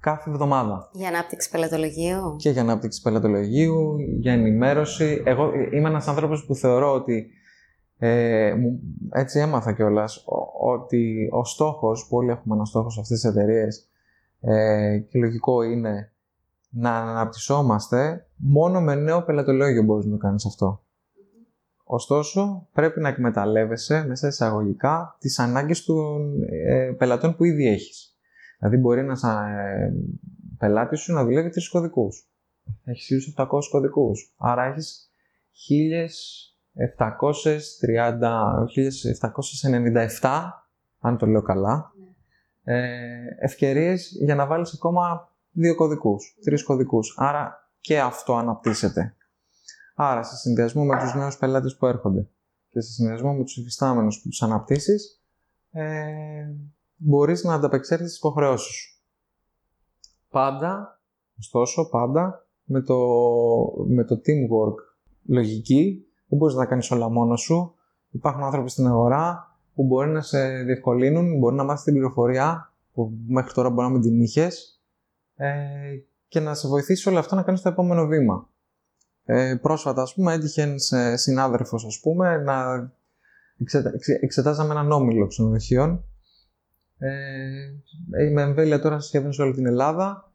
[0.00, 0.90] κάθε εβδομάδα.
[0.92, 5.22] Για ανάπτυξη πελατολογίου; Και για ανάπτυξη πελατολογίου, για ενημέρωση.
[5.24, 7.30] Εγώ είμαι ένας άνθρωπος που θεωρώ ότι
[7.98, 8.54] ε,
[9.12, 10.24] έτσι έμαθα κιόλας
[10.60, 13.88] ότι ο στόχος, που όλοι έχουμε ένα στόχος σε αυτές τις εταιρείες,
[14.40, 16.12] ε, και λογικό είναι
[16.70, 20.82] να αναπτυσσόμαστε μόνο με νέο πελατολόγιο μπορείς να το κάνεις αυτό.
[21.92, 28.18] Ωστόσο, πρέπει να εκμεταλλεύεσαι μέσα εισαγωγικά τις ανάγκες των ε, πελατών που ήδη έχεις.
[28.58, 29.92] Δηλαδή, μπορεί να ε,
[30.58, 32.28] πελάτης σου να δουλεύει τρεις κωδικούς.
[32.84, 34.34] Έχεις 1.700 κωδικούς.
[34.36, 35.12] Άρα έχεις
[35.68, 38.66] 1.730,
[40.20, 40.50] 1.797,
[41.00, 41.92] αν το λέω καλά,
[42.64, 42.78] ε,
[43.40, 47.14] ευκαιρίες για να βάλεις ακόμα δύο κωδικούς, τρεις κωδικούς.
[47.18, 49.14] Άρα και αυτό αναπτύσσεται.
[49.94, 52.28] Άρα, σε συνδυασμό με τους νέους πελάτες που έρχονται
[52.70, 55.22] και σε συνδυασμό με τους υφιστάμενους που τους αναπτύσσεις,
[55.70, 55.84] ε,
[56.96, 59.02] μπορείς να ανταπεξέλθεις στις υποχρεώσεις σου.
[60.28, 61.00] Πάντα,
[61.38, 62.96] ωστόσο, πάντα με το,
[63.86, 64.74] με το teamwork
[65.24, 67.74] λογική, δεν μπορείς να τα κάνεις όλα μόνος σου.
[68.10, 73.12] Υπάρχουν άνθρωποι στην αγορά που μπορεί να σε διευκολύνουν, μπορεί να μάθεις την πληροφορία που
[73.26, 74.82] μέχρι τώρα μπορεί να μην την είχες
[75.36, 75.50] ε,
[76.28, 78.48] και να σε βοηθήσει όλο αυτό να κάνεις το επόμενο βήμα.
[79.32, 82.90] Ε, πρόσφατα, ας πούμε, έτυχε ένας συνάδελφος, ας πούμε, να
[83.58, 83.92] εξετα...
[84.20, 86.04] εξετάζαμε έναν όμιλο ξενοδοχείων.
[86.98, 90.32] Ε, με εμβέλεια τώρα σχεδόν σε όλη την Ελλάδα.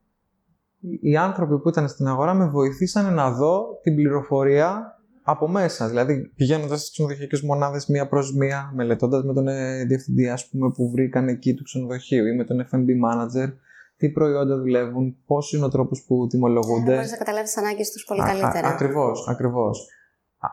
[1.01, 5.87] Οι άνθρωποι που ήταν στην αγορά με βοηθήσανε να δω την πληροφορία από μέσα.
[5.87, 10.71] Δηλαδή, πηγαίνοντας στις ξενοδοχειακές μονάδες μία προς μία, μελετώντας με τον ε, διευθυντή ας πούμε,
[10.71, 13.53] που βρήκαν εκεί του ξενοδοχείου ή με τον FB manager,
[13.97, 16.93] τι προϊόντα δουλεύουν, πώς είναι ο τρόπος που τιμολογούνται.
[16.93, 18.67] Μπορείς να καταλάβεις τις ανάγκες τους πολύ καλύτερα.
[18.67, 19.87] Ακριβώς, ακριβώς.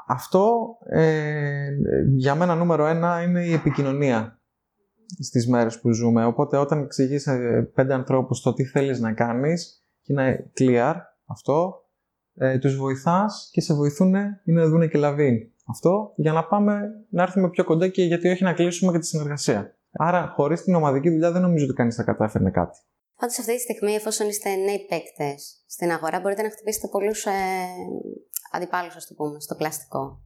[0.06, 1.68] Αυτό ε,
[2.16, 4.40] για μένα νούμερο ένα είναι η επικοινωνία
[5.18, 6.24] στις μέρες που ζούμε.
[6.24, 10.94] Οπότε όταν εξηγείς σε πέντε ανθρώπους το τι θέλεις να κάνεις και είναι clear
[11.26, 11.84] αυτό,
[12.34, 15.52] ε, τους βοηθάς και σε βοηθούν ή να δούνε και λαβή.
[15.66, 19.06] Αυτό για να πάμε να έρθουμε πιο κοντά και γιατί όχι να κλείσουμε και τη
[19.06, 19.76] συνεργασία.
[19.92, 22.78] Άρα, χωρίς την ομαδική δουλειά, δεν νομίζω ότι κανείς θα κατάφερνε κάτι.
[23.22, 27.30] Πάντως, αυτή τη στιγμή, εφόσον είστε νέοι παίκτες στην αγορά, μπορείτε να χτυπήσετε πολλούς ε,
[28.52, 30.20] αντιπάλους, ας το πούμε, στο πλαστικό.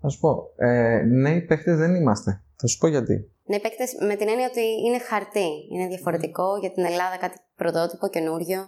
[0.00, 2.42] Θα σου πω, ε, νέοι παίκτες δεν είμαστε.
[2.56, 3.32] Θα σου πω γιατί.
[3.44, 5.48] Νέοι παίκτες με την έννοια ότι είναι χαρτί.
[5.72, 8.60] Είναι διαφορετικό για την Ελλάδα, κάτι πρωτότυπο, καινούριο.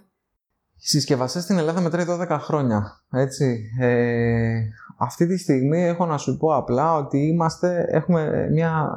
[0.76, 3.04] Η συσκευασία στην Ελλάδα μετράει 12 χρόνια.
[3.12, 3.70] Έτσι.
[3.80, 4.60] Ε,
[4.98, 8.96] αυτή τη στιγμή έχω να σου πω απλά ότι είμαστε, έχουμε μια,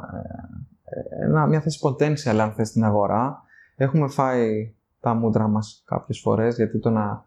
[1.22, 3.44] ε, μια θέση potential αν θες στην αγορά.
[3.76, 7.24] Έχουμε φάει τα μούτρα μας κάποιες φορές γιατί το να,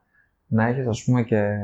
[0.48, 1.58] να έχεις ας πούμε και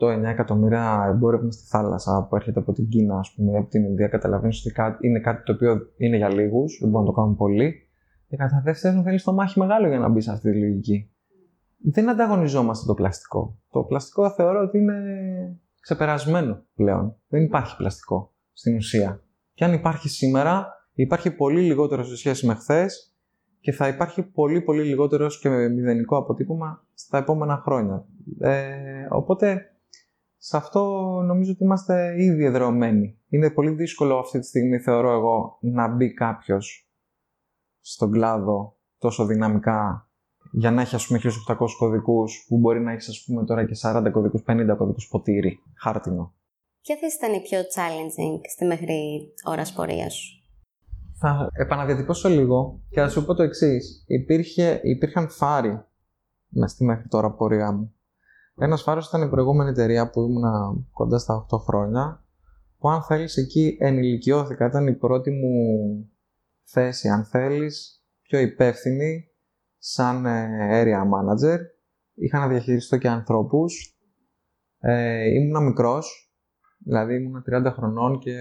[0.00, 4.08] 8-9 εκατομμύρια εμπόρευμα στη θάλασσα που έρχεται από την Κίνα, ας πούμε, από την Ινδία,
[4.08, 7.88] καταλαβαίνεις ότι είναι κάτι το οποίο είναι για λίγους, δεν μπορούν να το κάνουν πολύ.
[8.28, 11.10] Και κατά δεύτερον, θέλεις το μάχη μεγάλο για να μπεις σε αυτή τη λογική.
[11.78, 13.58] Δεν ανταγωνιζόμαστε το πλαστικό.
[13.70, 14.94] Το πλαστικό θεωρώ ότι είναι
[15.80, 17.16] ξεπερασμένο πλέον.
[17.28, 19.22] Δεν υπάρχει πλαστικό στην ουσία.
[19.54, 23.12] Και αν υπάρχει σήμερα, υπάρχει πολύ λιγότερο σε σχέση με χθες
[23.60, 28.04] και θα υπάρχει πολύ πολύ λιγότερο και με μηδενικό αποτύπωμα στα επόμενα χρόνια.
[28.40, 29.72] Ε, οπότε
[30.36, 30.82] σε αυτό
[31.26, 33.18] νομίζω ότι είμαστε ήδη εδρεωμένοι.
[33.28, 36.88] Είναι πολύ δύσκολο αυτή τη στιγμή θεωρώ εγώ να μπει κάποιος
[37.80, 40.08] στον κλάδο τόσο δυναμικά
[40.52, 43.74] για να έχει ας πούμε 1800 κωδικούς που μπορεί να έχεις ας πούμε τώρα και
[43.82, 46.34] 40 κωδικούς, 50 κωδικούς ποτήρι, χάρτινο.
[46.82, 48.98] Ποια θα ήταν η πιο challenging στη μέχρι
[49.44, 50.37] ώρας πορείας σου;
[51.20, 54.04] Θα επαναδιατυπώσω λίγο και θα σου πω το εξής.
[54.82, 55.84] Υπήρχαν φάροι
[56.48, 57.92] μες στη μέχρι τώρα πορεία μου.
[58.56, 62.24] Ένας φάρος ήταν η προηγούμενη εταιρεία που ήμουν κοντά στα 8 χρόνια,
[62.78, 64.66] που αν θέλεις εκεί ενηλικιώθηκα.
[64.66, 65.52] Ήταν η πρώτη μου
[66.62, 69.24] θέση, αν θέλεις, πιο υπεύθυνη,
[69.78, 71.58] σαν ε, area manager.
[72.14, 73.98] Είχα να διαχειριστώ και ανθρώπους.
[74.78, 76.32] Ε, ήμουνα μικρός,
[76.84, 78.36] δηλαδή ήμουνα 30 χρονών και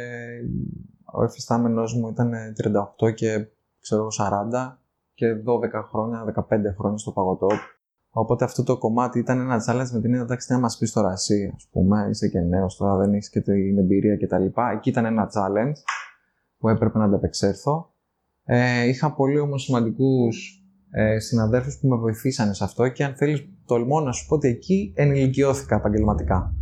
[1.13, 2.31] ο εφιστάμενος μου ήταν
[2.99, 3.47] 38 και
[3.79, 4.77] ξέρω 40
[5.13, 6.41] και 12 χρόνια, 15
[6.77, 7.47] χρόνια στο παγωτό.
[8.09, 11.11] Οπότε αυτό το κομμάτι ήταν ένας challenge με την έννοια εντάξει να μας πεις τώρα
[11.11, 14.45] εσύ, ας πούμε, είσαι και νέος τώρα, δεν έχεις και την εμπειρία κτλ.
[14.73, 15.77] Εκεί ήταν ένα challenge
[16.57, 17.93] που έπρεπε να ανταπεξέλθω.
[18.43, 23.49] Ε, είχα πολύ όμως σημαντικούς ε, συναδέλφους που με βοηθήσανε σε αυτό και αν θέλεις
[23.65, 26.53] τολμώ να σου πω ότι εκεί ενηλικιώθηκα επαγγελματικά.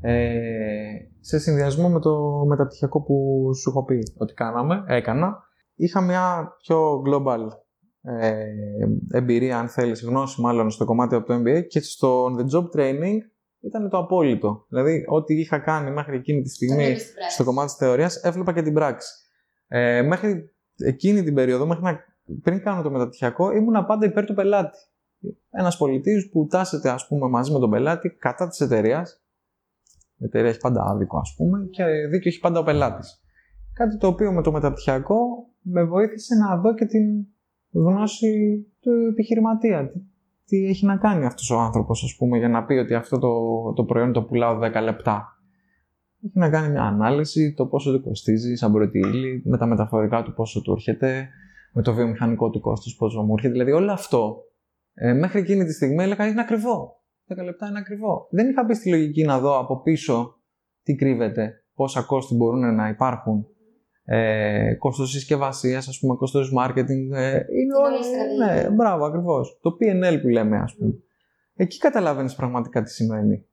[0.00, 5.38] Ε, σε συνδυασμό με το μεταπτυχιακό που σου έχω πει ότι κάναμε, έκανα,
[5.74, 7.46] είχα μια πιο global
[8.02, 8.44] ε,
[9.10, 12.64] εμπειρία, αν θέλεις, γνώση μάλλον στο κομμάτι από το MBA και στο on the job
[12.76, 13.16] training
[13.60, 14.64] ήταν το απόλυτο.
[14.68, 16.96] Δηλαδή, ό,τι είχα κάνει μέχρι εκείνη τη στιγμή
[17.30, 19.12] στο κομμάτι της θεωρίας, έβλεπα και την πράξη.
[19.66, 21.98] Ε, μέχρι εκείνη την περίοδο, μέχρι να,
[22.42, 24.78] πριν κάνω το μεταπτυχιακό, ήμουν πάντα υπέρ του πελάτη.
[25.50, 29.22] Ένας πολιτής που τάσεται, ας πούμε, μαζί με τον πελάτη κατά της εταιρείας
[30.18, 33.22] η εταιρεία έχει πάντα άδικο, ας πούμε, και δίκιο έχει πάντα ο πελάτης.
[33.72, 35.16] Κάτι το οποίο με το μεταπτυχιακό
[35.60, 37.26] με βοήθησε να δω και την
[37.72, 39.90] γνώση του επιχειρηματία.
[39.90, 39.98] Τι,
[40.44, 43.32] τι έχει να κάνει αυτός ο άνθρωπος, ας πούμε, για να πει ότι αυτό το,
[43.72, 45.32] το προϊόν το πουλάω 10 λεπτά.
[46.24, 50.22] Έχει να κάνει μια ανάλυση, το πόσο του κοστίζει σαν πρώτη ύλη, με τα μεταφορικά
[50.22, 51.28] του πόσο του έρχεται,
[51.72, 53.52] με το βιομηχανικό του κόστος πόσο μου έρχεται.
[53.52, 54.42] Δηλαδή όλο αυτό
[54.94, 56.97] ε, μέχρι εκείνη τη στιγμή έλεγα είναι ακριβό.
[57.28, 58.28] 10 λεπτά είναι ακριβό.
[58.30, 60.38] Δεν είχα μπει στη λογική να δω από πίσω
[60.82, 63.46] τι κρύβεται, πόσα κόστη μπορούν να υπάρχουν.
[64.04, 67.10] Ε, κόστος συσκευασίας, ας πούμε, κόστος marketing.
[67.12, 67.98] Ε, είναι όλο.
[68.46, 69.58] Ναι, μπράβο, ακριβώς.
[69.62, 70.94] Το PNL που λέμε, ας πούμε.
[71.54, 73.44] Εκεί καταλαβαίνεις πραγματικά τι σημαίνει.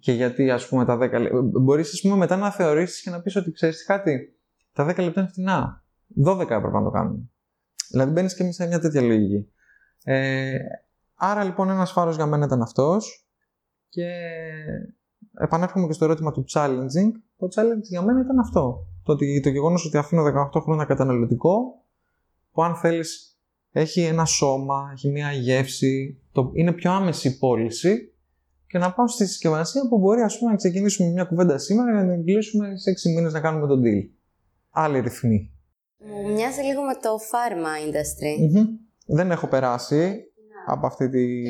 [0.00, 1.42] Και γιατί, ας πούμε, τα 10 λεπτά.
[1.42, 4.36] Μπορείς, ας πούμε, μετά να θεωρήσεις και να πεις ότι ξέρεις κάτι.
[4.72, 5.84] Τα 10 λεπτά είναι φτηνά.
[6.24, 7.30] 12 έπρεπε να το κάνουμε.
[7.90, 9.52] Δηλαδή, μπαίνεις και εμείς σε μια τέτοια λογική.
[10.04, 10.58] Ε,
[11.24, 13.26] Άρα λοιπόν ένας φάρος για μένα ήταν αυτός
[13.88, 14.06] και
[15.38, 17.10] επανέρχομαι και στο ερώτημα του challenging.
[17.36, 18.86] Το challenge για μένα ήταν αυτό.
[19.02, 20.22] Το, ότι, το γεγονός ότι αφήνω
[20.54, 21.82] 18 χρόνια καταναλωτικό
[22.52, 23.38] που αν θέλεις
[23.72, 28.14] έχει ένα σώμα, έχει μια γεύση, το, είναι πιο άμεση πώληση
[28.66, 32.06] και να πάω στη συσκευασία που μπορεί ας πούμε, να ξεκινήσουμε μια κουβέντα σήμερα και
[32.06, 34.08] να την κλείσουμε σε 6 μήνες να κάνουμε τον deal.
[34.70, 35.50] Άλλη ρυθμή.
[35.98, 38.66] Μου μοιάζει λίγο με το pharma industry.
[39.06, 40.31] Δεν έχω περάσει
[40.66, 41.42] από αυτή τη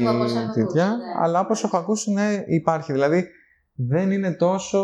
[0.54, 0.86] τέτοια.
[0.86, 1.04] Ναι.
[1.22, 2.92] Αλλά όπω έχω ακούσει, ναι, υπάρχει.
[2.92, 3.28] Δηλαδή
[3.74, 4.78] δεν είναι τόσο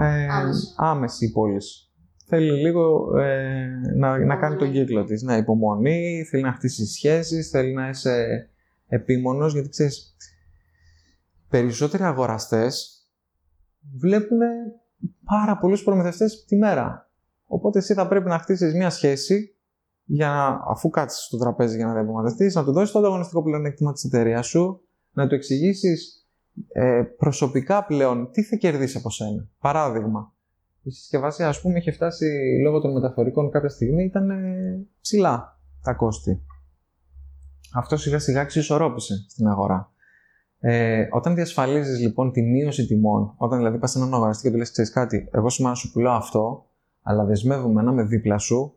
[0.00, 0.26] ε,
[0.76, 1.24] άμεση.
[1.24, 1.88] η πώληση.
[2.26, 5.22] Θέλει λίγο ε, να, να κάνει τον κύκλο της.
[5.22, 8.48] Ναι, υπομονή, θέλει να χτίσει σχέσεις, θέλει να είσαι
[8.86, 10.16] επίμονος, γιατί ξέρεις,
[11.48, 12.98] περισσότεροι αγοραστές
[13.98, 14.38] βλέπουν
[15.24, 17.10] πάρα πολλούς προμηθευτές τη μέρα.
[17.46, 19.53] Οπότε εσύ θα πρέπει να χτίσεις μια σχέση
[20.04, 24.04] για αφού κάτσεις στο τραπέζι για να διαπραγματευτείς, να του δώσεις το ανταγωνιστικό πλεονέκτημα της
[24.04, 24.80] εταιρείας σου,
[25.12, 26.26] να του εξηγήσεις
[26.72, 29.48] ε, προσωπικά πλέον τι θα κερδίσει από σένα.
[29.58, 30.32] Παράδειγμα,
[30.82, 32.26] η συσκευασία, ας πούμε, είχε φτάσει
[32.62, 36.42] λόγω των μεταφορικών κάποια στιγμή, ήταν ε, ψηλά τα κόστη.
[37.74, 39.92] Αυτό σιγά σιγά εξισορρόπησε στην αγορά.
[40.60, 44.56] Ε, όταν διασφαλίζεις λοιπόν τη μείωση τιμών, όταν δηλαδή πας σε έναν αγοραστή και του
[44.56, 46.66] λες ξέρεις κάτι, εγώ σήμερα σου πουλάω αυτό,
[47.02, 48.76] αλλά δεσμεύομαι να είμαι δίπλα σου,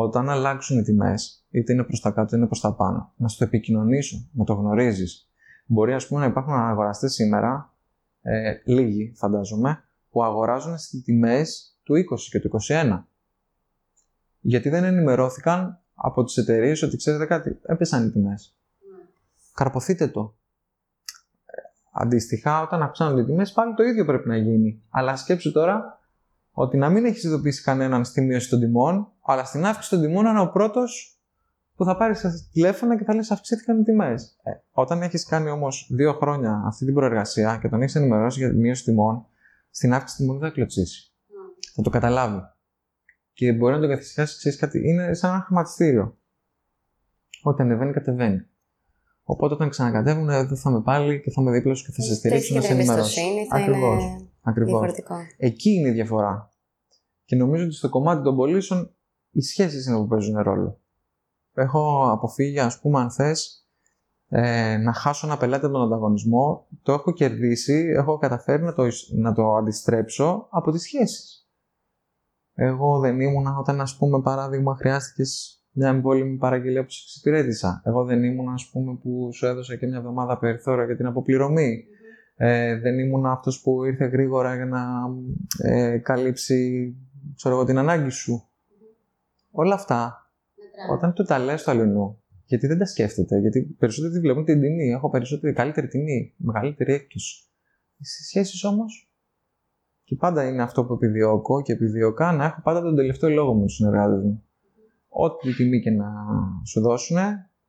[0.00, 3.28] όταν αλλάξουν οι τιμές, είτε είναι προς τα κάτω είτε είναι προς τα πάνω, να
[3.28, 5.30] σου το επικοινωνήσω, να το γνωρίζεις.
[5.66, 7.74] Μπορεί ας πούμε να υπάρχουν αγοραστές σήμερα,
[8.22, 13.08] ε, λίγοι φαντάζομαι, που αγοράζουν στις τιμές του 20 και του 21.
[14.40, 18.56] Γιατί δεν ενημερώθηκαν από τις εταιρείες ότι ξέρετε κάτι, έπεσαν οι τιμές.
[18.90, 19.04] Ναι.
[19.54, 20.34] Καρποθείτε το.
[21.92, 24.82] Αντίστοιχα, όταν αυξάνονται οι τιμές, πάλι το ίδιο πρέπει να γίνει.
[24.90, 25.97] Αλλά σκέψου τώρα
[26.60, 30.26] ότι να μην έχεις ειδοποιήσει κανέναν στη μείωση των τιμών, αλλά στην αύξηση των τιμών
[30.26, 31.20] είναι ο πρώτος
[31.74, 34.38] που θα πάρεις τηλέφωνα και θα λες: Αυξήθηκαν οι τιμές.
[34.42, 38.50] Ε, όταν έχεις κάνει όμως δύο χρόνια αυτή την προεργασία και τον έχεις ενημερώσει για
[38.50, 39.26] τη μείωση τιμών,
[39.70, 41.12] στην αύξηση τιμών δεν θα κλωτσίσει.
[41.12, 41.32] Mm.
[41.74, 42.40] Θα το καταλάβει.
[43.32, 46.18] Και μπορεί να το καθησυχάσει, ξέρεις κάτι, είναι σαν ένα χρηματιστήριο.
[47.42, 48.46] Ό,τι ανεβαίνει, κατεβαίνει.
[49.22, 52.54] Οπότε όταν ξανακατεύουν, εδώ θα είμαι πάλι και θα είμαι δίπλα και θα σε στηρίξω
[52.54, 53.20] να σε ενημερώσω.
[53.50, 54.27] Ακριβώς.
[54.48, 54.90] Ακριβώς.
[55.36, 56.50] Εκεί είναι η διαφορά.
[57.24, 58.94] Και νομίζω ότι στο κομμάτι των πωλήσεων
[59.30, 60.80] οι σχέσεις είναι που παίζουν ρόλο.
[61.54, 63.68] Έχω αποφύγει, ας πούμε, αν θες,
[64.28, 66.66] ε, να χάσω ένα πελάτη από τον ανταγωνισμό.
[66.82, 71.48] Το έχω κερδίσει, έχω καταφέρει να το, να το αντιστρέψω από τις σχέσεις.
[72.54, 77.82] Εγώ δεν ήμουν όταν, ας πούμε, παράδειγμα, χρειάστηκες μια εμβόλυμη παραγγελία που σου εξυπηρέτησα.
[77.84, 81.84] Εγώ δεν ήμουν, ας πούμε, που σου έδωσα και μια εβδομάδα περιθώρια για την αποπληρωμή.
[82.40, 84.80] Ε, δεν ήμουν αυτός που ήρθε γρήγορα για να
[85.58, 86.94] ε, καλύψει
[87.34, 88.48] ξέρω εγώ, την ανάγκη σου.
[89.50, 90.30] Όλα αυτά,
[90.90, 94.60] όταν το τα λες στο αλληνού, γιατί δεν τα σκέφτεται, γιατί περισσότεροι τη βλέπουν την
[94.60, 94.88] τιμή.
[94.88, 97.42] Έχω περισσότερη καλύτερη τιμή, μεγαλύτερη έκπτωση.
[98.00, 99.12] Στις σχέσεις όμως,
[100.04, 103.68] και πάντα είναι αυτό που επιδιώκω και επιδιώκα να έχω πάντα τον τελευταίο λόγο μου
[103.68, 104.42] στους συνεργάτες μου
[105.08, 106.06] ό,τι τιμή και να
[106.64, 107.16] σου δώσουν,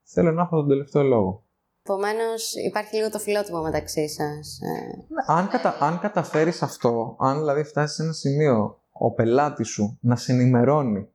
[0.03, 1.43] θέλω να έχω τον τελευταίο λόγο.
[1.89, 4.59] Επομένως, υπάρχει λίγο το φιλότιμο μεταξύ σας.
[4.61, 4.95] Ε.
[4.95, 9.97] Ναι, αν, κατα, αν καταφέρεις αυτό, αν δηλαδή φτάσεις σε ένα σημείο ο πελάτης σου
[10.01, 11.07] να σε ενημερώνει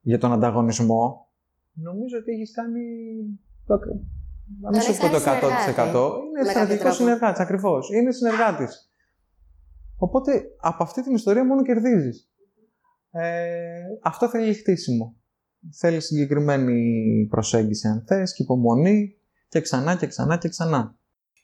[0.00, 1.28] για τον ανταγωνισμό,
[1.72, 2.80] νομίζω ότι έχεις κάνει.
[3.66, 3.78] Το...
[4.60, 6.12] Να μην σου πω το 100%.
[6.28, 7.90] Είναι στρατηγικός συνεργάτης, ακριβώς.
[7.90, 8.90] Είναι συνεργάτης.
[9.96, 12.30] Οπότε από αυτή την ιστορία μόνο κερδίζεις.
[13.10, 15.14] Ε, αυτό θέλει χτίσιμο
[15.72, 19.19] θέλει συγκεκριμένη προσέγγιση αν θες και υπομονή
[19.50, 20.94] και ξανά και ξανά και ξανά.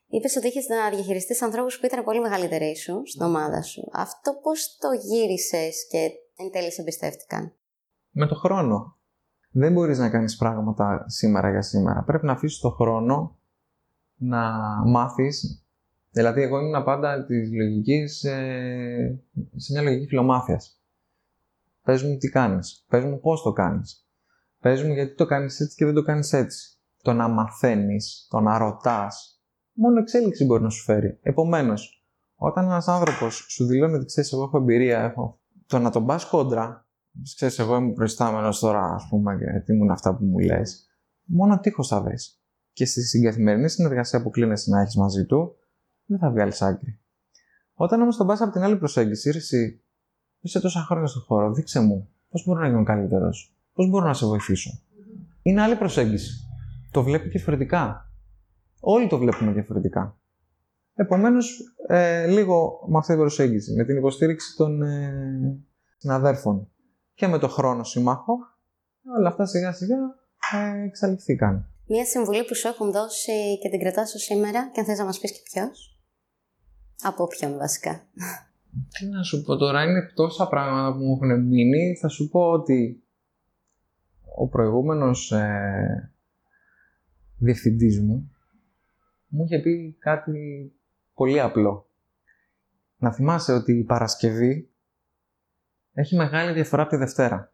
[0.08, 3.88] Είπες ότι είχες να διαχειριστείς ανθρώπους που ήταν πολύ μεγαλύτεροι σου στην ομάδα σου.
[3.92, 7.52] Αυτό πώς το γύρισες και εν τέλει σε εμπιστεύτηκαν;
[8.10, 8.96] Με το χρόνο.
[9.50, 12.02] Δεν μπορείς να κάνεις πράγματα σήμερα για σήμερα.
[12.02, 13.38] Πρέπει να αφήσεις το χρόνο
[14.16, 14.50] να
[14.84, 15.64] μάθεις.
[16.10, 19.20] Δηλαδή, εγώ ήμουν πάντα της λογικής ε,
[19.56, 20.80] σε μια λογική φιλομάθειας.
[21.82, 22.84] Πες μου τι κάνεις.
[22.88, 24.06] Πες μου πώς το κάνεις.
[24.60, 26.75] Πες μου γιατί το κάνεις έτσι και δεν το κάνεις έτσι.
[27.06, 29.42] Το να μαθαίνεις, το να ρωτάς,
[29.72, 31.18] μόνο εξέλιξη μπορεί να σου φέρει.
[31.22, 35.40] Επομένως, όταν ένας άνθρωπος σου δηλώνει ότι ξέρεις εγώ έχω εμπειρία, έχω...
[35.66, 36.86] το να τον πας κόντρα,
[37.34, 40.86] ξέρεις εγώ είμαι προϊστάμενος τώρα ας πούμε γιατί ήμουν αυτά που μου λες,
[41.22, 42.40] μόνο τείχος θα δεις.
[42.72, 45.56] Και στη συγκεκριμένη συνεργασία που κλείνεσαι να έχεις μαζί του,
[46.04, 47.00] δεν θα βγάλεις άκρη.
[47.74, 49.82] Όταν όμως τον πας από την άλλη προσέγγιση, εσύ
[50.40, 53.54] είσαι τόσα χρόνια στον χώρο, δείξε μου πώς μπορώ να γίνω καλύτερος.
[53.72, 54.80] Πώς μπορώ να σε βοηθήσω.
[55.42, 56.45] Είναι άλλη προσέγγιση.
[56.90, 58.10] Το βλέπει διαφορετικά.
[58.80, 60.18] Όλοι το βλέπουμε διαφορετικά.
[60.94, 65.12] Επομένως, ε, λίγο με αυτή την προσέγγιση, με την υποστήριξη των ε,
[65.96, 66.70] συναδέρφων
[67.14, 68.36] και με το χρόνο συμμάχο,
[69.18, 69.96] όλα αυτά σιγά σιγά
[70.52, 71.70] ε, εξαλειφθήκαν.
[71.86, 75.18] Μία συμβουλή που σου έχουν δώσει και την κρατάς σήμερα και αν θες να μας
[75.18, 75.98] πεις και ποιος;
[77.02, 78.06] Από ποιον βασικά.
[78.98, 81.96] Τι να σου πω τώρα, είναι τόσα πράγματα που μου έχουν μείνει.
[82.00, 83.04] Θα σου πω ότι
[84.36, 86.12] ο προηγούμενος ε,
[87.38, 88.30] διευθυντής μου
[89.28, 90.72] μου είχε πει κάτι
[91.14, 91.90] πολύ απλό.
[92.96, 94.70] Να θυμάσαι ότι η Παρασκευή
[95.92, 97.52] έχει μεγάλη διαφορά από τη Δευτέρα.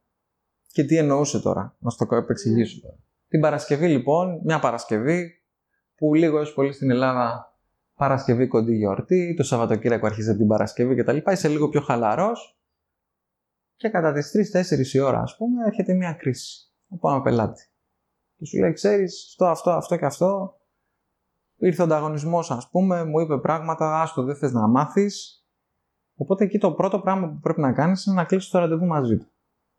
[0.73, 2.99] Και τι εννοούσε τώρα, να στο επεξηγήσω τώρα.
[3.29, 5.43] Την Παρασκευή λοιπόν, μια Παρασκευή
[5.97, 7.57] που λίγο έως πολύ στην Ελλάδα
[7.95, 11.17] Παρασκευή κοντή γιορτή, το Σαββατοκύριακο αρχίζει την Παρασκευή κτλ.
[11.31, 12.59] Είσαι λίγο πιο χαλαρός
[13.77, 17.72] και κατά τις 3-4 η ώρα ας πούμε έρχεται μια κρίση από ένα πελάτη.
[18.43, 20.57] Και σου λέει, ξέρεις, αυτό, αυτό, αυτό και αυτό.
[21.57, 25.45] Ήρθε ο ανταγωνισμός, ας πούμε, μου είπε πράγματα, άστο δεν θες να μάθεις.
[26.15, 29.17] Οπότε εκεί το πρώτο πράγμα που πρέπει να κάνεις είναι να κλείσεις το ραντεβού μαζί
[29.17, 29.27] του.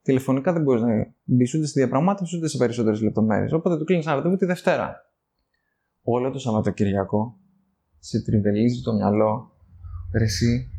[0.01, 0.87] Τηλεφωνικά δεν μπορείς να
[1.23, 3.51] μπεις ούτε στη διαπραγμάτευση ούτε σε περισσότερες λεπτομέρειες.
[3.51, 4.95] Οπότε του κλείνεις ένα ραντεβού τη Δευτέρα.
[6.03, 7.37] Όλο το Σαββατοκυριακό
[7.99, 9.51] σε τριβελίζει το μυαλό.
[10.17, 10.69] Ρε εσύ,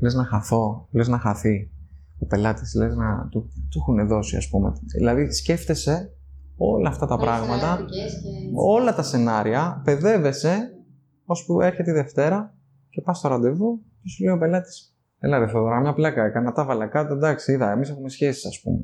[0.00, 1.70] λες να χαθώ, λες να χαθεί.
[2.18, 4.72] ο πελάτης λες να του, του έχουν δώσει, ας πούμε.
[4.96, 6.10] Δηλαδή σκέφτεσαι
[6.56, 7.84] όλα αυτά τα πράγματα,
[8.54, 10.76] όλα τα σενάρια, παιδεύεσαι
[11.24, 12.54] ώσπου έρχεται η Δευτέρα
[12.90, 16.52] και πας στο ραντεβού και σου λέει ο πελάτης: Έλα, ρε Θοδωρά, μια πλάκα έκανα,
[16.52, 17.14] τα βάλα κάτω.
[17.14, 18.80] Εντάξει, είδα, εμείς έχουμε σχέσεις, ας πούμε.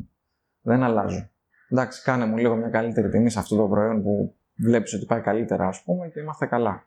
[0.61, 1.30] Δεν αλλάζω.
[1.70, 5.20] Εντάξει, κάνε μου λίγο μια καλύτερη τιμή σε αυτό το προϊόν που βλέπεις ότι πάει
[5.20, 6.87] καλύτερα, ας πούμε, και είμαστε καλά.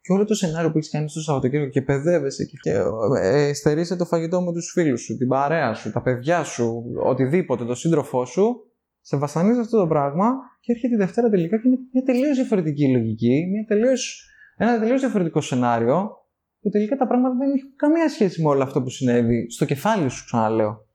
[0.00, 2.82] Και όλο το σενάριο που έχεις κάνει στο Σαββατοκύριακο και παιδεύεσαι και, και
[3.20, 7.64] ε, στερείσαι το φαγητό με τους φίλους σου, την παρέα σου, τα παιδιά σου, οτιδήποτε,
[7.64, 8.69] το σύντροφό σου,
[9.00, 12.92] σε βασανίζει αυτό το πράγμα και έρχεται η Δευτέρα τελικά και είναι μια τελείως διαφορετική
[12.92, 16.10] λογική, μια τελείως, ένα τελείως διαφορετικό σενάριο
[16.60, 20.08] που τελικά τα πράγματα δεν έχουν καμία σχέση με όλο αυτό που συνέβη στο κεφάλι
[20.08, 20.88] σου, ξαναλέω.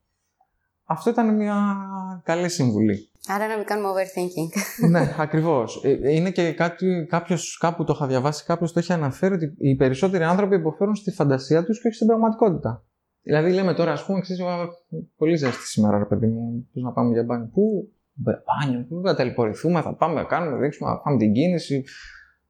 [0.88, 1.78] Αυτό ήταν μια
[2.24, 3.10] καλή συμβουλή.
[3.28, 4.62] Άρα να μην κάνουμε overthinking.
[4.91, 5.82] ναι, ακριβώς.
[5.84, 9.76] Ε, είναι και κάτι, κάποιος, κάπου το είχα διαβάσει, κάποιος το έχει αναφέρει ότι οι
[9.76, 12.84] περισσότεροι άνθρωποι υποφέρουν στη φαντασία τους και όχι στην πραγματικότητα.
[13.22, 14.44] Δηλαδή, λέμε τώρα, ας πούμε, ξέρεις,
[15.18, 17.50] πολύ ζέστη σήμερα, ρε παιδί μου, πώς να πάμε για μπάνιο.
[17.54, 21.84] Πού, μπάνιο, πού θα ταλαιπωρηθούμε, θα πάμε, να κάνουμε, δείξουμε, θα πάμε την κίνηση.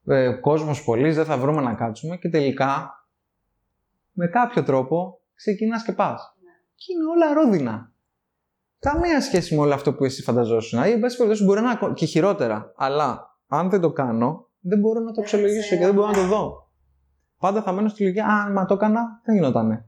[0.06, 2.90] Ε, Κόσμος πολύ, δεν θα βρούμε να κάτσουμε και τελικά
[4.12, 6.34] με κάποιο τρόπο ξεκινάς και πας.
[6.74, 7.90] Και είναι όλα ρόδινα
[8.78, 10.84] καμία σχέση με όλο αυτό που εσύ φανταζόσουν.
[10.84, 12.72] Ή, εν πάση περιπτώσει, μπορεί να είναι και χειρότερα.
[12.76, 16.26] Αλλά αν δεν το κάνω, δεν μπορώ να το αξιολογήσω και δεν μπορώ να το
[16.26, 16.70] δω.
[17.38, 19.86] Πάντα θα μένω στη λογική, αν μα το έκανα, δεν γινότανε.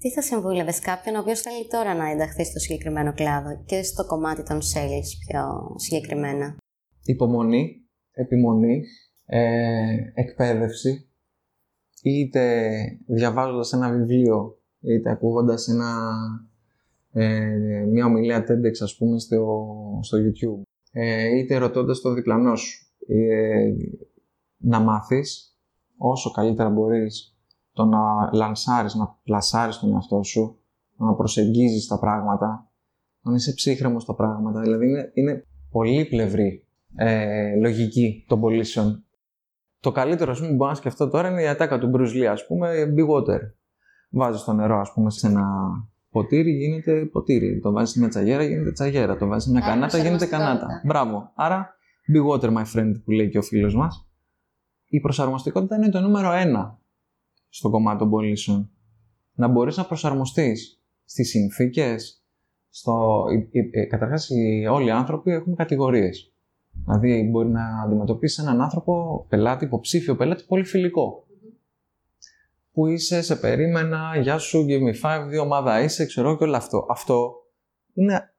[0.00, 4.06] Τι θα συμβούλευες κάποιον ο οποίος θέλει τώρα να ενταχθεί στο συγκεκριμένο κλάδο και στο
[4.06, 6.56] κομμάτι των sales πιο συγκεκριμένα;
[7.04, 8.82] Υπομονή, επιμονή,
[9.26, 11.08] ε, εκπαίδευση,
[12.02, 12.72] είτε
[13.06, 16.12] διαβάζοντας ένα βιβλίο, είτε ακούγοντας ένα
[17.12, 19.66] ε, μια ομιλία TEDx ας πούμε στο,
[20.02, 23.72] στο YouTube ε, είτε ρωτώντας τον διπλανό σου ε,
[24.56, 25.58] να μάθεις
[25.96, 27.35] όσο καλύτερα μπορείς
[27.76, 30.58] το να λανσάρεις, να πλασάρεις τον εαυτό σου
[30.96, 32.70] να προσεγγίζεις τα πράγματα
[33.20, 39.06] να είσαι ψύχρεμος στα πράγματα δηλαδή είναι, είναι πολύπλευρη ε, λογική των πωλήσεων
[39.80, 42.24] το καλύτερο ας πούμε, που μπορώ να σκεφτώ τώρα είναι η ατάκα του Bruce Lee,
[42.24, 43.40] ας πούμε, be water.
[44.10, 45.44] Βάζεις το νερό, ας πούμε, σε ένα
[46.10, 47.60] ποτήρι γίνεται ποτήρι.
[47.60, 49.16] Το βάζεις μια τσαγέρα γίνεται τσαγέρα.
[49.16, 50.66] Το βάζεις μια κανάτα γίνεται κανάτα.
[50.84, 51.30] Μπράβο.
[51.34, 51.76] Άρα,
[52.14, 54.08] be water, my friend, που λέει και ο φίλος μας.
[54.88, 56.78] Η προσαρμοστικότητα είναι το νούμερο ένα
[57.56, 58.70] στο κομμάτι των πωλήσεων.
[59.34, 62.24] Να μπορείς να προσαρμοστείς στις συνθήκες.
[62.68, 63.24] Στο...
[63.88, 64.30] Καταρχάς,
[64.70, 66.32] όλοι οι άνθρωποι έχουν κατηγορίες.
[66.84, 71.26] Δηλαδή, μπορεί να αντιμετωπίσεις έναν άνθρωπο, πελάτη, υποψήφιο πελάτη, πολύ φιλικό
[72.72, 76.56] που είσαι, σε περίμενα, γεια σου, give me five, δύο ομάδα είσαι, ξέρω και όλο
[76.56, 76.86] αυτό.
[76.90, 77.34] Αυτό
[77.94, 78.34] είναι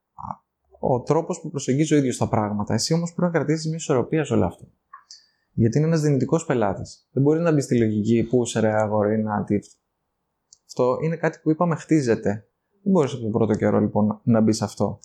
[0.80, 2.73] ο τρόπος που προσεγγίζει ο ίδιος τα πράγματα.
[2.73, 4.67] Εσύ όμως πρέπει να κρατήσεις μια ισορροπία σε όλο αυτό.
[5.58, 7.08] Γιατί είναι ένας δυνητικός πελάτης.
[7.12, 9.46] Δεν μπορεί να μπει στη λογική που σε ρε αγορή να
[10.65, 12.30] Αυτό είναι κάτι που είπαμε χτίζεται.
[12.84, 15.00] Δεν μπορείς από τον πρώτο καιρό λοιπόν να μπεις σε αυτό.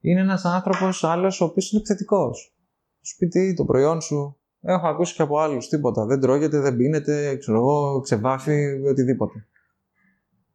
[0.00, 2.54] Είναι ένας άνθρωπος άλλος ο οποίος είναι επιθετικός.
[3.00, 6.06] Στο σπίτι, το προϊόν σου, Έχω ακούσει και από άλλους τίποτα.
[6.06, 9.46] Δεν τρώγεται, δεν πίνεται, ξέρω εγώ, ξεβάφει, οτιδήποτε.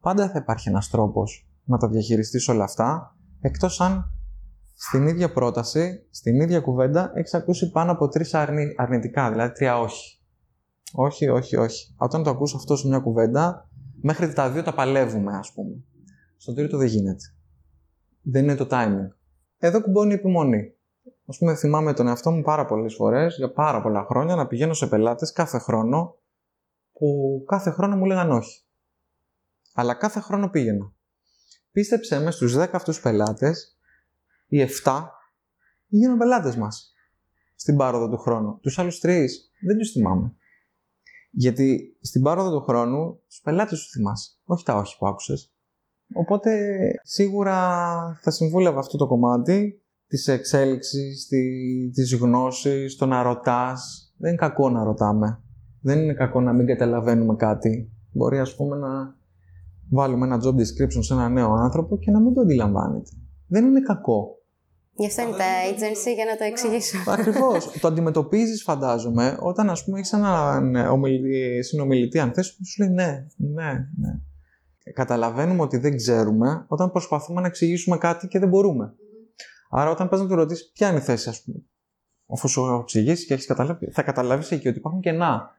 [0.00, 4.15] Πάντα θα υπάρχει ένας τρόπος να τα διαχειριστείς όλα αυτά, εκτός αν
[4.78, 8.74] στην ίδια πρόταση, στην ίδια κουβέντα, έχεις ακούσει πάνω από τρεις αρνη...
[8.76, 10.20] αρνητικά, δηλαδή τρία όχι.
[10.92, 11.94] Όχι, όχι, όχι.
[11.98, 13.68] Όταν το ακούς αυτό σε μια κουβέντα,
[14.00, 15.84] μέχρι τα δύο τα παλεύουμε, ας πούμε.
[16.36, 17.24] Στο τρίτο δεν γίνεται.
[18.22, 19.08] Δεν είναι το timing.
[19.58, 20.74] Εδώ κουμπώνει η επιμονή.
[21.26, 24.74] Α πούμε, θυμάμαι τον εαυτό μου πάρα πολλές φορές, για πάρα πολλά χρόνια, να πηγαίνω
[24.74, 26.16] σε πελάτες κάθε χρόνο,
[26.92, 28.64] που κάθε χρόνο μου λέγαν όχι.
[29.74, 30.92] Αλλά κάθε χρόνο πήγαινα.
[31.72, 33.75] Πίστεψέ με, στους 10 αυτούς πελάτες,
[34.46, 35.02] οι 7
[35.86, 36.94] γίνουν πελάτες μας
[37.54, 38.58] στην πάροδο του χρόνου.
[38.60, 39.26] Τους άλλους 3
[39.66, 40.34] δεν τους θυμάμαι.
[41.30, 45.54] Γιατί στην πάροδο του χρόνου τους πελάτες σου θυμάσαι, όχι τα όχι που άκουσες.
[46.14, 46.70] Οπότε
[47.02, 47.58] σίγουρα
[48.22, 51.40] θα συμβούλευα αυτό το κομμάτι της εξέλιξης, τη,
[51.90, 54.12] της γνώσης, το να ρωτάς.
[54.18, 55.42] Δεν είναι κακό να ρωτάμε.
[55.80, 57.92] Δεν είναι κακό να μην καταλαβαίνουμε κάτι.
[58.12, 59.16] Μπορεί ας πούμε να
[59.90, 63.10] βάλουμε ένα job description σε ένα νέο άνθρωπο και να μην το αντιλαμβάνεται.
[63.46, 64.35] Δεν είναι κακό.
[64.98, 66.98] Γι' αυτό είναι τα agency για να το εξηγήσω.
[67.18, 67.70] Ακριβώς.
[67.80, 70.76] το αντιμετωπίζεις, φαντάζομαι, όταν ας πούμε έχεις έναν
[71.60, 74.20] συνομιλητή, αν θες, σου λέει ναι, ναι, ναι.
[74.92, 78.94] Καταλαβαίνουμε ότι δεν ξέρουμε όταν προσπαθούμε να εξηγήσουμε κάτι και δεν μπορούμε.
[79.70, 81.58] Άρα, όταν πας να του ρωτήσεις ποια είναι η θέση, ας πούμε,
[82.32, 85.50] αφού σου εξηγήσει και έχεις καταλάβει, θα καταλάβεις εκεί ότι υπάρχουν κενά.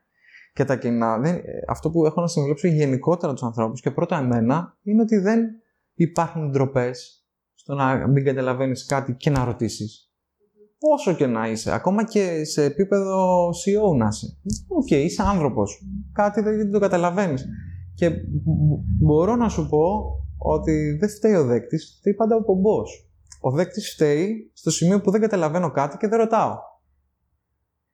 [0.54, 4.78] Και τα κενά, δεν, αυτό που έχω να συμβουλέψω γενικότερα τους ανθρώπους και πρώτα εμένα,
[4.84, 5.46] είναι ότι δεν
[5.94, 7.27] υπάρχουν ντροπές
[7.68, 10.12] στο να μην καταλαβαίνεις κάτι και να ρωτήσεις.
[10.80, 14.38] Όσο και να είσαι, ακόμα και σε επίπεδο CEO να είσαι.
[14.68, 15.82] Ok, okay, είσαι άνθρωπος.
[16.14, 17.46] Κάτι δεν το καταλαβαίνεις.
[17.94, 18.12] Και
[19.00, 23.10] μπορώ να σου πω ότι δεν φταίει ο δέκτης, φταίει πάντα ο πομπός.
[23.42, 26.56] Ο δέκτης φταίει στο σημείο που δεν καταλαβαίνω κάτι και δεν ρωτάω.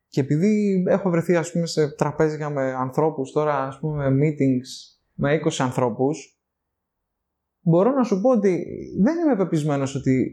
[0.08, 4.98] Και επειδή έχω βρεθεί ας πούμε, σε τραπέζια με ανθρώπους τώρα, ας πούμε, με meetings
[5.14, 6.33] με 20 ανθρώπους,
[7.64, 8.66] μπορώ να σου πω ότι
[9.02, 10.32] δεν είμαι πεπισμένος ότι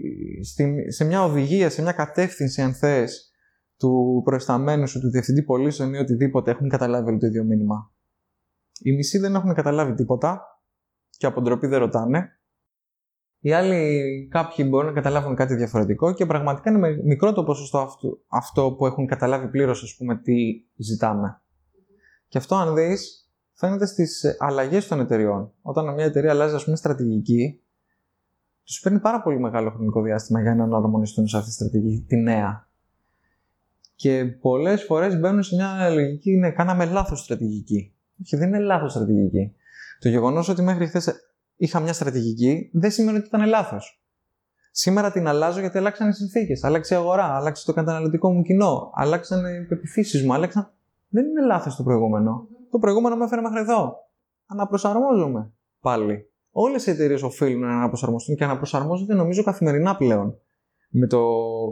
[0.88, 3.30] σε μια οδηγία, σε μια κατεύθυνση, αν θες,
[3.76, 7.92] του προϊσταμένου σου, του διευθυντή πωλήσεων ή οτιδήποτε έχουν καταλάβει όλο το ίδιο μήνυμα.
[8.82, 10.42] Οι μισοί δεν έχουν καταλάβει τίποτα
[11.10, 12.28] και από ντροπή δεν ρωτάνε.
[13.42, 18.20] Οι άλλοι κάποιοι μπορούν να καταλάβουν κάτι διαφορετικό και πραγματικά είναι μικρό το ποσοστό αυτό,
[18.28, 20.34] αυτό που έχουν καταλάβει πλήρως, ας πούμε, τι
[20.76, 21.42] ζητάμε.
[22.28, 23.29] Και αυτό, αν δεις,
[23.60, 25.52] φαίνεται στις αλλαγές των εταιριών.
[25.62, 27.60] Όταν μια εταιρεία αλλάζει, ας πούμε, στρατηγική,
[28.64, 32.16] τους παίρνει πάρα πολύ μεγάλο χρονικό διάστημα για να αναρμονιστούν σε αυτή τη στρατηγική, τη
[32.16, 32.68] νέα.
[33.94, 37.92] Και πολλές φορές μπαίνουν σε μια λογική, ναι, κάναμε λάθος στρατηγική.
[38.22, 39.54] Όχι, δεν είναι λάθος στρατηγική.
[40.00, 41.14] Το γεγονός ότι μέχρι χθες
[41.56, 44.02] είχα μια στρατηγική δεν σημαίνει ότι ήταν λάθος.
[44.70, 46.64] Σήμερα την αλλάζω γιατί αλλάξαν οι συνθήκες.
[46.64, 50.70] Άλλαξε η αγορά, άλλαξε το καταναλωτικό μου κοινό, άλλαξαν οι πεπιθήσεις μου, άλλαξαν.
[51.08, 52.48] Δεν είναι λάθος το προηγούμενο.
[52.70, 53.96] Το προηγούμενο με έφερε μέχρι εδώ.
[54.46, 56.30] Αναπροσαρμόζομαι πάλι.
[56.50, 60.38] Όλες οι εταιρείες οφείλουν να αναπροσαρμοστούν και αναπροσαρμόζονται νομίζω καθημερινά πλέον.
[60.90, 61.22] Με το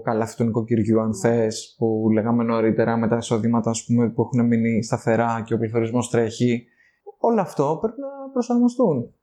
[0.05, 4.83] καλάθι του νοικοκυριού, αν θες, που λέγαμε νωρίτερα, με τα εισοδήματα πούμε, που έχουν μείνει
[4.83, 6.67] σταθερά και ο πληθωρισμός τρέχει.
[7.19, 9.15] Όλο αυτό πρέπει να προσαρμοστούν.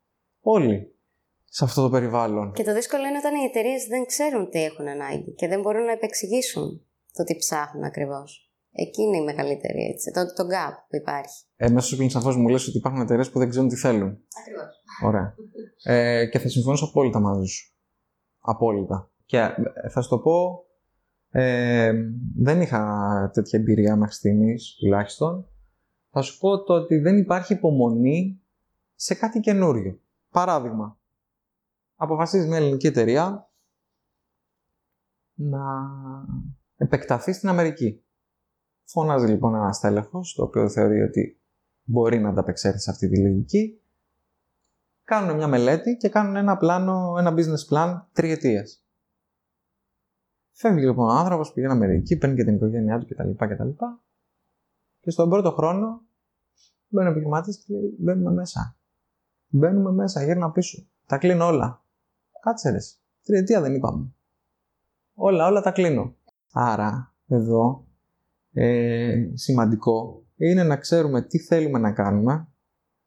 [0.42, 0.96] Όλοι
[1.44, 2.52] σε αυτό το περιβάλλον.
[2.52, 5.84] Και το δύσκολο είναι όταν οι εταιρείες δεν ξέρουν τι έχουν ανάγκη και δεν μπορούν
[5.84, 8.45] να επεξηγήσουν το τι ψάχνουν ακριβώς.
[8.78, 11.44] Εκεί είναι η μεγαλύτερη έτσι, το, το gap που υπάρχει.
[11.56, 14.18] Ε, μέσω του σαφώς μου λες ότι υπάρχουν εταιρείες που δεν ξέρουν τι θέλουν.
[14.40, 14.84] Ακριβώς.
[15.04, 15.36] Ωραία.
[15.84, 17.74] Ε, και θα συμφωνήσω απόλυτα μαζί σου.
[18.40, 19.12] Απόλυτα.
[19.26, 20.66] Και ε, θα σου το πω,
[21.30, 21.94] ε,
[22.38, 25.48] δεν είχα τέτοια εμπειρία μέχρι στιγμής τουλάχιστον.
[26.10, 28.42] Θα σου πω το ότι δεν υπάρχει υπομονή
[28.96, 30.00] σε κάτι καινούριο.
[30.30, 31.00] Παράδειγμα,
[31.96, 33.50] αποφασίζεις μια ελληνική εταιρεία
[35.34, 35.64] να
[36.78, 38.05] επεκταθεί στην Αμερική.
[38.86, 41.40] Φωνάζει λοιπόν ένας τέλεχος, το οποίο θεωρεί ότι
[41.84, 43.80] μπορεί να ανταπεξέλθει σε αυτή τη λογική.
[45.04, 48.86] Κάνουν μια μελέτη και κάνουν ένα πλάνο, ένα business plan τριετίας.
[50.52, 53.46] Φεύγει λοιπόν ο άνθρωπος, πηγαίνει Αμερική, παίρνει και την οικογένειά του κτλ.
[53.46, 53.70] κτλ.
[55.00, 56.02] Και στον πρώτο χρόνο
[56.88, 58.76] μπαίνει ο επιχειρηματής και λέει: Μπαίνουμε μέσα.
[59.48, 60.88] Μπαίνουμε μέσα, γύρνα πίσω.
[61.06, 61.84] Τα κλείνω όλα.
[62.42, 62.78] Κάτσε ρε.
[63.24, 64.14] Τριετία δεν είπαμε.
[65.14, 66.16] Όλα, όλα τα κλείνω.
[66.52, 67.85] Άρα, εδώ,
[68.56, 72.48] ε, σημαντικό είναι να ξέρουμε τι θέλουμε να κάνουμε,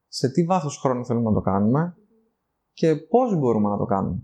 [0.09, 1.96] σε τι βάθος χρόνου θέλουμε να το κάνουμε
[2.72, 4.22] και πώς μπορούμε να το κάνουμε.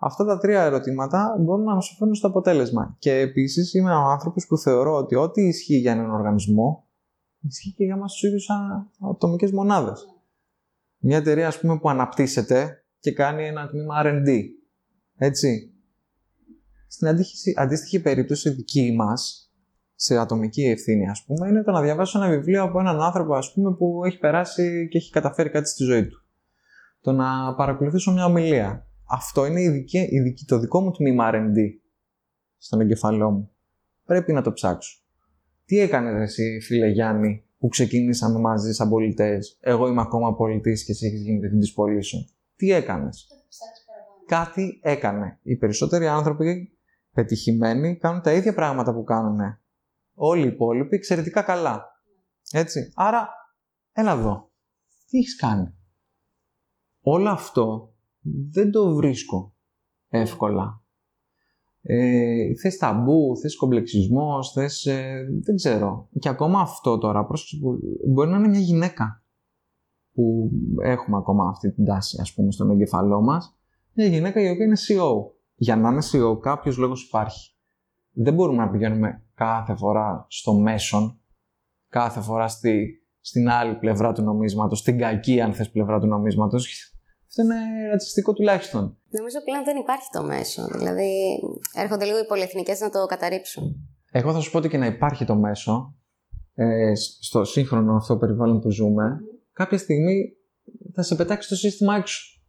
[0.00, 2.96] Αυτά τα τρία ερωτήματα μπορούν να μας φέρουν στο αποτέλεσμα.
[2.98, 6.88] Και επίσης είμαι ο άνθρωπος που θεωρώ ότι ό,τι ισχύει για έναν οργανισμό,
[7.40, 8.48] ισχύει και για μας τους ίδιους
[9.10, 10.12] ατομικές μονάδες
[11.02, 14.40] μια εταιρεία ας πούμε, που αναπτύσσεται και κάνει ένα τμήμα R&D.
[15.16, 15.72] Έτσι.
[16.88, 19.41] Στην αντίστοιχη, αντίστοιχη περίπτωση δική μας,
[20.02, 23.52] σε ατομική ευθύνη ας πούμε, είναι το να διαβάσω ένα βιβλίο από έναν άνθρωπο ας
[23.52, 26.26] πούμε, που έχει περάσει και έχει καταφέρει κάτι στη ζωή του.
[27.00, 28.86] Το να παρακολουθήσω μια ομιλία.
[29.08, 31.56] Αυτό είναι η δική, η δική, το δικό μου τμήμα R&D
[32.58, 33.50] στον εγκεφαλό μου.
[34.04, 35.00] Πρέπει να το ψάξω.
[35.64, 40.92] Τι έκανες εσύ, φίλε Γιάννη, που ξεκινήσαμε μαζί σαν πολιτές; Εγώ είμαι ακόμα πολιτής και
[40.92, 42.24] εσύ έχεις γίνει διευθυντής πωλήσεων.
[42.56, 43.26] Τι έκανες;
[44.26, 45.38] Κάτι έκανε.
[45.42, 46.76] Οι περισσότεροι άνθρωποι
[47.12, 49.61] πετυχημένοι κάνουν τα ίδια πράγματα που κάνουν
[50.14, 51.84] όλοι οι υπόλοιποι εξαιρετικά καλά.
[52.52, 52.92] Έτσι.
[52.94, 53.28] Άρα,
[53.92, 54.50] έλα εδώ.
[55.08, 55.74] Τι έχεις κάνει;
[57.00, 57.94] Όλο αυτό
[58.50, 59.54] δεν το βρίσκω
[60.08, 60.82] εύκολα
[61.82, 66.08] ε, θες ταμπού, θες κομπλεξισμός, θες, ε, δεν ξέρω.
[66.18, 67.26] Και ακόμα αυτό τώρα,
[68.08, 69.24] μπορεί να είναι μια γυναίκα
[70.12, 70.50] που
[70.82, 73.56] έχουμε ακόμα αυτή την τάση, ας πούμε, στον εγκεφαλό μας.
[73.92, 75.12] Μια γυναίκα η οποία είναι CEO.
[75.54, 77.54] Για να είναι CEO κάποιος λόγος υπάρχει.
[78.12, 81.20] Δεν μπορούμε να πηγαίνουμε κάθε φορά στο μέσον,
[81.88, 86.92] κάθε φορά στη, στην άλλη πλευρά του νομίσματος, στην κακή αν θες πλευρά του νομίσματος
[87.28, 88.98] αυτό είναι ρατσιστικό τουλάχιστον.
[89.08, 90.66] Νομίζω πλέον δεν υπάρχει το μέσο.
[90.66, 91.38] Δηλαδή,
[91.74, 93.88] έρχονται λίγο οι πολυεθνικές να το καταρρύψουν.
[94.10, 95.94] Εγώ θα σου πω ότι και να υπάρχει το μέσο,
[96.54, 99.20] ε, στο σύγχρονο αυτό περιβάλλον που ζούμε,
[99.52, 100.32] κάποια στιγμή
[100.94, 102.40] θα σε πετάξει το σύστημα έξω.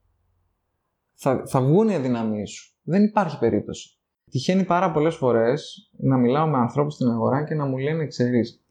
[1.13, 2.77] Θα, θα βγουν οι αδυναμίες σου.
[2.83, 3.99] Δεν υπάρχει περίπτωση.
[4.33, 8.63] Τυχαίνει πάρα πολλές φορές να μιλάω με ανθρώπους στην αγορά και να μου λένε, ξέρεις,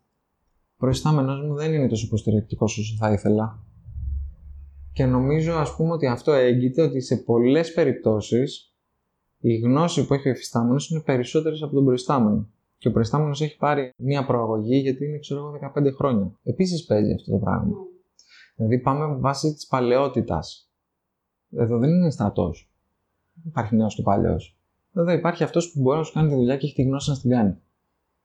[0.76, 3.64] προϊστάμενος μου δεν είναι τόσο υποστηρικτικός όσο θα ήθελα.
[4.92, 8.74] Και νομίζω ας πούμε ότι αυτό έγκυται ότι σε πολλές περιπτώσεις
[9.38, 12.48] η γνώση που έχει ο εφιστάμενος είναι περισσότερες από τον προϊστάμενο.
[12.78, 16.32] Και ο προϊστάμενος έχει πάρει μία προαγωγή γιατί είναι ξέρω εγώ 15 χρόνια.
[16.42, 17.76] Επίσης παίζει αυτό το πράγμα.
[18.56, 20.70] Δηλαδή πάμε βάσει της παλαιότητας.
[21.50, 22.70] Εδώ δεν είναι στρατός.
[23.34, 24.36] Δεν υπάρχει νέος και παλιό.
[24.96, 27.18] Εδώ υπάρχει αυτός που μπορεί να σου κάνει τη δουλειά και έχει τη γνώση να
[27.18, 27.56] την κάνει.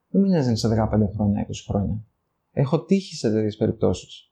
[0.10, 2.04] Δεν με νοιάζει σε 15 χρόνια, 20 χρόνια.
[2.52, 4.32] Έχω τύχει σε τέτοιες περιπτώσεις.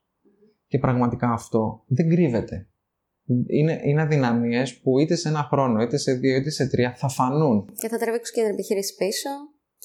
[0.68, 2.68] Και πραγματικά αυτό δεν κρύβεται.
[3.48, 7.08] Είναι, είναι αδυναμίες που είτε σε ένα χρόνο, είτε σε δύο, είτε σε τρία θα
[7.08, 7.70] φανούν.
[7.80, 9.30] Και θα τραβήξουν και την επιχείρηση πίσω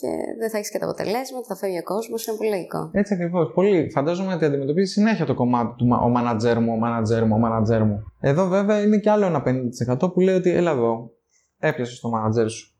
[0.00, 2.90] και δεν θα έχεις και τα αποτελέσματα, θα φεύγει ο κόσμος, είναι πολύ λογικό.
[2.92, 3.52] Έτσι ακριβώς.
[3.54, 3.90] Πολύ.
[3.90, 7.84] Φαντάζομαι ότι αντιμετωπίζεις συνέχεια το κομμάτι του ο μάνατζερ μου, ο μάνατζερ μου, ο μάνατζερ
[7.84, 8.02] μου.
[8.20, 9.42] Εδώ βέβαια είναι και άλλο ένα
[10.00, 11.10] 50% που λέει ότι έλα εδώ,
[11.60, 12.74] έπιασες το μάνατζερ σου.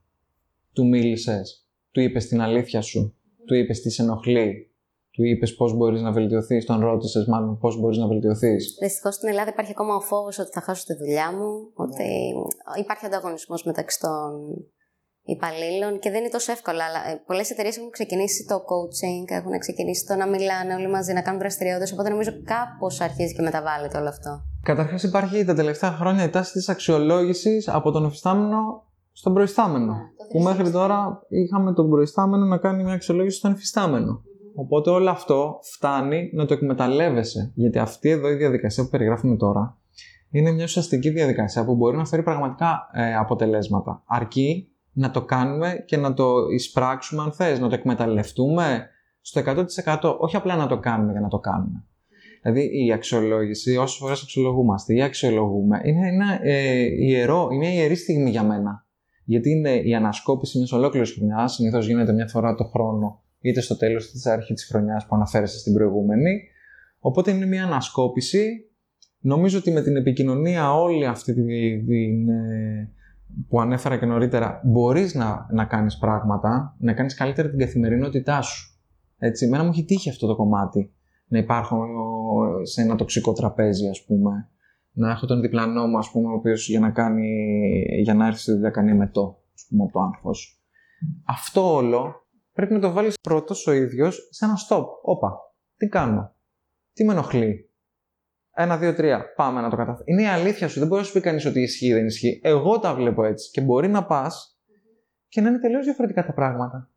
[0.72, 3.16] Του μίλησες, του είπες την αλήθεια σου,
[3.47, 4.70] του είπες τι σε ενοχλεί,
[5.11, 8.76] του είπες πώς μπορείς να βελτιωθείς, τον ρώτησες μάλλον πώς μπορείς να βελτιωθείς.
[8.81, 12.35] Δυστυχώς στην Ελλάδα υπάρχει ακόμα ο φόβος ότι θα χάσω τη δουλειά μου, ότι
[12.78, 14.31] υπάρχει ανταγωνισμός μεταξύ των
[15.22, 16.81] υπαλλήλων και δεν είναι τόσο εύκολο.
[16.83, 21.12] Αλλά ε, πολλές εταιρείες έχουν ξεκινήσει το coaching, έχουν ξεκινήσει το να μιλάνε όλοι μαζί,
[21.12, 21.93] να κάνουν δραστηριότητες.
[21.93, 24.49] Οπότε νομίζω κάπως αρχίζει και μεταβάλλεται όλο αυτό.
[24.62, 29.96] Καταρχάς, υπάρχει τα τελευταία χρόνια η τάση της αξιολόγησης από τον εφιστάμενο στον προϊστάμενο.
[30.32, 34.22] που μέχρι τώρα είχαμε τον προϊστάμενο να κάνει μια αξιολόγηση στον εφιστάμενο.
[34.54, 37.52] Οπότε όλο αυτό φτάνει να το εκμεταλλεύεσαι.
[37.54, 39.78] Γιατί αυτή εδώ η διαδικασία που περιγράφουμε τώρα
[40.30, 44.02] είναι μια ουσιαστική διαδικασία που μπορεί να φέρει πραγματικά ε, αποτελέσματα.
[44.06, 48.86] Αρκεί να το κάνουμε και να το εισπράξουμε αν θες, να το εκμεταλλευτούμε
[49.20, 51.84] στο 100% όχι απλά να το κάνουμε για να το κάνουμε.
[52.43, 57.95] Δηλαδή η αξιολόγηση, όσες φορές αξιολογούμαστε ή αξιολογούμε, είναι ένα ε, ιερό, είναι μια ιερή
[57.95, 58.86] στιγμή για μένα.
[59.24, 63.76] Γιατί είναι η ανασκόπηση μιας ολόκληρης χρονιάς, συνήθως γίνεται μια φορά το χρόνο, είτε στο
[63.76, 66.41] τέλος είτε στην αρχή της χρονιάς που αναφέρεστε στην προηγούμενη.
[66.99, 68.64] Οπότε είναι μια ανασκόπηση.
[69.20, 71.47] Νομίζω ότι με την επικοινωνία όλη αυτή την,
[71.86, 72.91] την, ε,
[73.49, 78.78] που ανέφερα και νωρίτερα, μπορείς να, να κάνεις πράγματα, να κάνεις καλύτερα την καθημερινότητά σου.
[79.18, 80.93] Έτσι, εμένα μου έχει τύχει αυτό το κομμάτι.
[81.31, 81.87] Να υπάρχω
[82.62, 84.49] σε ένα τοξικό τραπέζι, ας πούμε.
[84.93, 87.28] Να έχω τον διπλανό μου, ας πούμε, ο οποίος για να, κάνει,
[88.03, 90.62] για να έρθει στη δουλειά κάνει μετό, ας πούμε, από το άγχος.
[91.26, 92.14] Αυτό όλο
[92.53, 94.85] πρέπει να το βάλεις πρώτος ο ίδιος σε ένα stop.
[95.03, 95.39] Όπα,
[95.76, 96.35] τι κάνω,
[96.93, 97.70] τι με ενοχλεί,
[98.53, 99.35] ένα, δύο, τρία.
[99.37, 100.12] Πάμε να το καταφέρουμε.
[100.12, 100.78] Είναι η αλήθεια σου.
[100.78, 102.41] Δεν μπορεί να σου πει κανείς ότι ισχύει ή δεν ισχύει.
[102.43, 103.51] Εγώ τα βλέπω έτσι.
[103.51, 104.61] Και μπορεί να πας
[105.28, 106.91] και να είναι τελείως διαφορετικά τα πράγματα.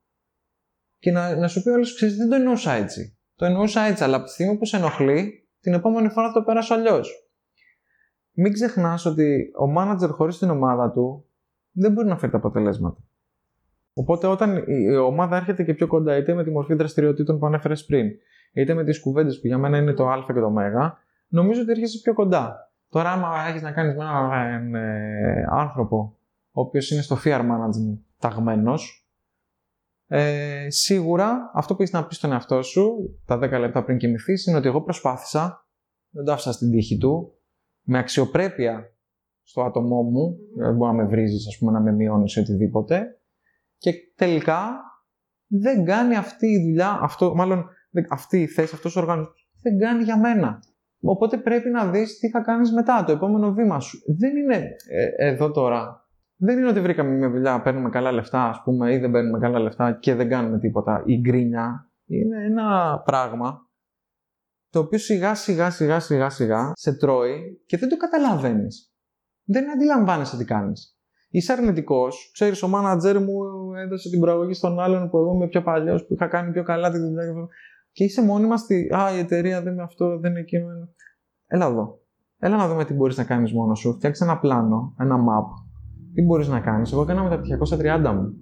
[0.97, 3.17] Και να, να σου πει όλος ξέρεις, δεν το εννοούσα έτσι.
[3.43, 6.43] Το εννοούσα έτσι, αλλά από τη στιγμή που σε ενοχλεί, την επόμενη φορά θα το
[6.43, 7.29] πέρασω αλλιώς.
[8.31, 11.25] Μην ξεχνάς ότι ο μάνατζερ χωρίς την ομάδα του
[11.71, 12.97] δεν μπορεί να φέρει τα αποτελέσματα.
[13.93, 17.85] Οπότε όταν η ομάδα έρχεται και πιο κοντά, είτε με τη μορφή δραστηριοτήτων που ανέφερες
[17.85, 18.09] πριν,
[18.53, 20.57] είτε με τις κουβέντες που για μένα είναι το Α και το Μ,
[21.27, 22.71] νομίζω ότι έρχεσαι πιο κοντά.
[22.89, 26.17] Τώρα, άμα έχεις να κάνεις με έναν ε, άνθρωπο
[26.51, 29.02] ο οποίος είναι στο fear management ταγμένος,
[30.07, 32.93] ε, σίγουρα αυτό που έχεις να πεις στον εαυτό σου
[33.25, 35.67] τα 10 λεπτά πριν κοιμηθείς είναι ότι εγώ προσπάθησα,
[36.09, 37.37] δεν το άφησα στην τύχη του,
[37.81, 38.93] με αξιοπρέπεια
[39.43, 43.19] στο άτομό μου, δεν μπορεί να με βρίζεις, ας πούμε, να με μειώνεις οτιδήποτε.
[43.77, 44.81] Και τελικά
[45.47, 47.69] δεν κάνει αυτή η δουλειά, αυτό, μάλλον
[48.09, 50.59] αυτή η θέση, αυτός ο οργανισμός δεν κάνει για μένα.
[51.01, 53.99] Οπότε πρέπει να δεις τι θα κάνεις μετά, το επόμενο βήμα σου.
[54.17, 54.55] Δεν είναι
[54.89, 56.02] ε, εδώ τώρα.
[56.35, 59.59] Δεν είναι ότι βρήκαμε μια δουλειά, παίρνουμε καλά λεφτά, ας πούμε, ή δεν παίρνουμε καλά
[59.59, 61.03] λεφτά και δεν κάνουμε τίποτα.
[61.05, 63.67] Η γκρίνια είναι ένα πράγμα
[64.69, 68.93] το οποίο σιγά σιγά σιγά σιγά σιγά σε τρώει και δεν το καταλαβαίνεις.
[69.43, 70.97] Δεν αντιλαμβάνεσαι τι κάνεις.
[71.29, 73.33] Είσαι αρνητικός, ξέρεις, ο μάνατζερ μου
[73.75, 76.91] έδωσε την προαγωγή στον άλλον που εγώ είμαι πιο παλιός, που είχα κάνει πιο καλά
[76.91, 77.23] τη δουλειά
[77.91, 78.89] και είσαι μόνιμα στη.
[78.95, 80.67] Α, η εταιρεία δεν είναι αυτό, δεν είναι εκείνο.
[81.47, 81.99] Έλα εδώ.
[82.37, 83.93] Έλα να δούμε τι μπορείς να κάνεις μόνος σου.
[83.93, 85.62] Φτιάξε ένα πλάνο, ένα map.
[86.13, 88.33] Τι μπορείς να κάνεις; Εγώ έκανα μεταπτυχιακό στα 30 μου.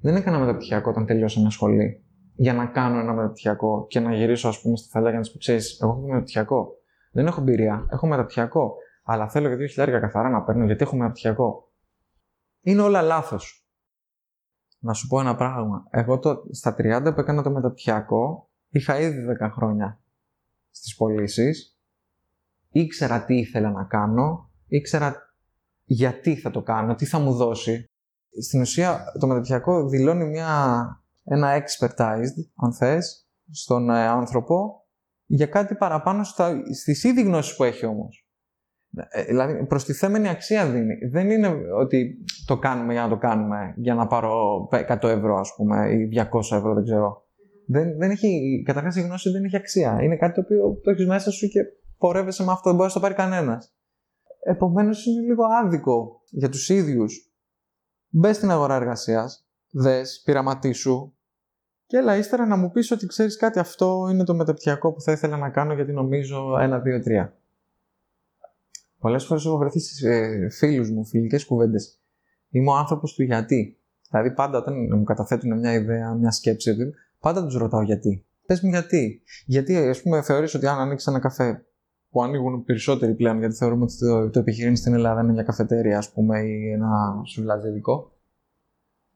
[0.00, 2.04] Δεν έκανα μεταπτυχιακό όταν τελειώσα μια σχολή.
[2.34, 5.38] Για να κάνω ένα μεταπτυχιακό και να γυρίσω, ας πούμε, στη θαλιά και να σου
[5.38, 6.68] ξέρει, εγώ έχω μεταπτυχιακό.
[7.12, 8.74] Δεν έχω εμπειρία, έχω μεταπτυχιακό.
[9.04, 11.72] Αλλά θέλω για 2.000 καθαρά να παίρνω γιατί έχω μεταπτυχιακό.
[12.60, 13.68] Είναι όλα λάθος.
[14.78, 15.86] Να σου πω ένα πράγμα.
[15.90, 20.00] Εγώ το, στα 30 που έκανα το μεταπτυχιακό, Είχα ήδη 10 χρόνια
[20.70, 21.78] στις πωλήσεις.
[22.70, 25.33] Ήξερα τι ήθελα να κάνω, ήξερα
[25.84, 27.84] γιατί θα το κάνω, τι θα μου δώσει.
[28.42, 30.86] Στην ουσία το μεταπτυχιακό δηλώνει μια,
[31.24, 34.86] ένα expertise, αν θες, στον ε, άνθρωπο
[35.26, 38.28] για κάτι παραπάνω στα, στις ήδη γνώσεις που έχει όμως.
[39.10, 40.94] Ε, δηλαδή, προστιθέμενη αξία δίνει.
[41.10, 41.48] Δεν είναι
[41.80, 42.16] ότι
[42.46, 46.56] το κάνουμε για να το κάνουμε, για να πάρω 100 ευρώ, ας πούμε, ή 200
[46.56, 47.22] ευρώ, δεν ξέρω.
[47.66, 49.98] Δεν, δεν έχει, καταρχάς η γνώση δεν έχει αξία.
[50.02, 51.60] Είναι κάτι το οποίο το έχεις μέσα σου και
[51.98, 53.74] πορεύεσαι με αυτό, δεν μπορείς να το πάρει κανένας.
[54.46, 57.32] Επομένως είναι λίγο άδικο για τους ίδιους.
[58.08, 61.12] Μπε στην αγορά εργασίας, δες, πειραματίσου
[61.86, 65.12] και έλα ύστερα να μου πεις ότι ξέρεις κάτι, αυτό είναι το μεταπτυχιακό που θα
[65.12, 67.28] ήθελα να κάνω γιατί νομίζω 1, 2, 3.
[68.98, 72.00] Πολλές φορές έχω βρεθεί σε ε, φίλους μου, φιλικές κουβέντες.
[72.48, 73.78] Είμαι ο άνθρωπος του γιατί.
[74.10, 76.76] Δηλαδή, πάντα όταν μου καταθέτουν μια ιδέα, μια σκέψη,
[77.20, 78.26] πάντα τους ρωτάω γιατί.
[78.46, 79.22] Πες μου γιατί.
[79.46, 81.64] Γιατί, ας πούμε, θεωρείς ότι αν ανοίξεις ένα καφέ
[82.14, 85.98] που ανοίγουν περισσότεροι πλέον, γιατί θεωρούμε ότι το, το επιχειρήν στην Ελλάδα είναι μια καφετέρια,
[85.98, 88.12] ας πούμε, ή ένα σουβλατζεδικό.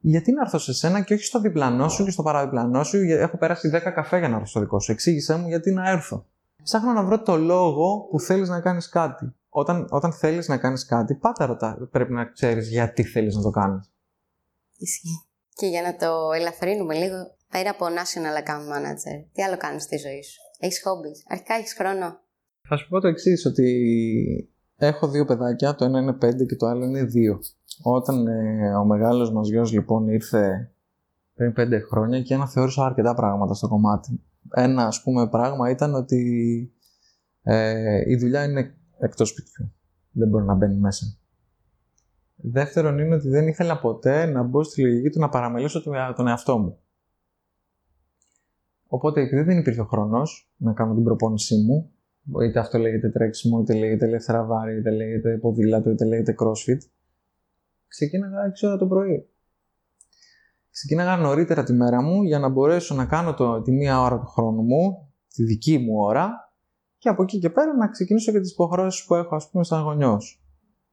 [0.01, 3.37] Γιατί να έρθω σε σένα και όχι στο διπλανό σου και στο παραδιπλανό σου, έχω
[3.37, 4.93] περάσει 10 καφέ για να έρθω στο δικό σου.
[4.93, 6.27] Εξήγησέ μου γιατί να έρθω.
[6.63, 9.35] Ψάχνω να βρω το λόγο που θέλεις να κάνεις κάτι.
[9.49, 13.51] Όταν, όταν θέλεις να κάνεις κάτι, πάντα ρωτά, πρέπει να ξέρεις γιατί θέλεις να το
[13.51, 13.93] κάνεις.
[14.77, 15.25] Ισχύει.
[15.55, 17.17] Και για να το ελαφρύνουμε λίγο,
[17.51, 21.11] πέρα από National Account Manager, τι άλλο κάνεις στη ζωή σου; Έχεις χόμπι.
[21.29, 22.19] Αρχικά έχεις χρόνο;
[22.69, 26.67] Θα σου πω το εξής, ότι έχω δύο παιδάκια, το ένα είναι πέντε και το
[26.67, 27.39] άλλο είναι δύο.
[27.83, 30.71] Όταν ε, ο μεγάλος μας γιος λοιπόν ήρθε
[31.35, 34.21] πριν πέντε χρόνια και αναθεώρησα αρκετά πράγματα στο κομμάτι.
[34.55, 36.73] Ένα ας πούμε πράγμα ήταν ότι
[37.43, 39.73] ε, η δουλειά είναι εκτός σπιτιού.
[40.11, 41.17] Δεν μπορεί να μπαίνει μέσα.
[42.37, 45.83] Δεύτερον είναι ότι δεν ήθελα ποτέ να μπω στη λογική του να παραμελήσω
[46.17, 46.79] τον εαυτό μου.
[48.87, 51.93] Οπότε επειδή δεν υπήρχε ο χρόνος να κάνω την προπόνησή μου,
[52.43, 56.79] είτε αυτό λέγεται τρέξιμο, είτε λέγεται ελεύθερα βάρη, είτε λέγεται ποδήλατο, είτε λέγεται crossfit,
[57.89, 59.29] ξεκίναγα 6 ώρα το πρωί.
[60.71, 64.27] Ξεκίναγα νωρίτερα τη μέρα μου για να μπορέσω να κάνω το, τη μία ώρα του
[64.27, 66.53] χρόνου μου, τη δική μου ώρα,
[66.99, 69.83] και από εκεί και πέρα να ξεκινήσω και τις υποχρεώσεις που έχω, ας πούμε, σαν
[69.83, 70.43] γονιός.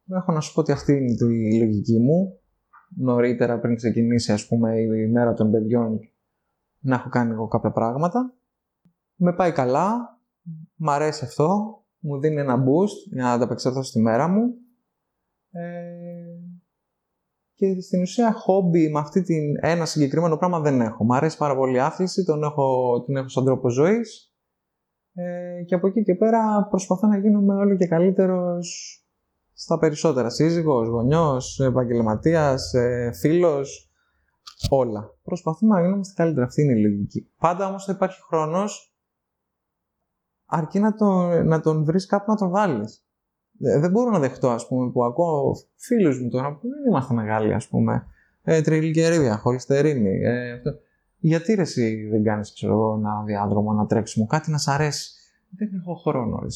[0.09, 2.39] Έχω να σου πω ότι αυτή είναι η λογική μου.
[2.97, 5.99] Νωρίτερα πριν ξεκινήσει, ας πούμε, η μέρα των παιδιών,
[6.79, 8.33] να έχω κάνει εγώ κάποια πράγματα.
[9.15, 10.14] Με πάει καλά,
[10.75, 14.53] μ' αρέσει αυτό, μου δίνει ένα boost για να ανταπεξέλθω στη μέρα μου.
[15.51, 15.85] Ε,
[17.53, 21.03] και στην ουσία χόμπι με αυτή την ένα συγκεκριμένο πράγμα δεν έχω.
[21.03, 24.33] Μ' αρέσει πάρα πολύ η άθληση, τον έχω, την έχω σαν τρόπο ζωής
[25.13, 28.99] ε, και από εκεί και πέρα προσπαθώ να γίνομαι όλο και καλύτερος
[29.53, 30.29] στα περισσότερα.
[30.29, 33.89] Σύζυγος, γονιός, επαγγελματίας, ε, φίλος,
[34.69, 35.17] όλα.
[35.23, 36.45] Προσπαθούμε να γίνουμε καλύτερα.
[36.45, 37.31] Αυτή είναι η λογική.
[37.39, 38.94] Πάντα όμως θα υπάρχει χρόνος
[40.55, 43.05] αρκεί να τον, να τον βρεις κάπου να τον βάλεις.
[43.57, 47.53] Δεν μπορώ να δεχτώ, ας πούμε, που ακούω φίλους μου τώρα που δεν είμαστε μεγάλοι,
[47.53, 48.05] ας πούμε,
[48.43, 50.71] ε, τριλικερίδια, χολυστερίνη, ε, αυτό.
[51.19, 55.11] Γιατί ρε εσύ δεν κάνεις, ξέρω εγώ, ένα διάδρομο, ένα τρέξιμο, κάτι να σ' αρέσει;
[55.49, 56.47] Δεν έχω χρόνο, ρε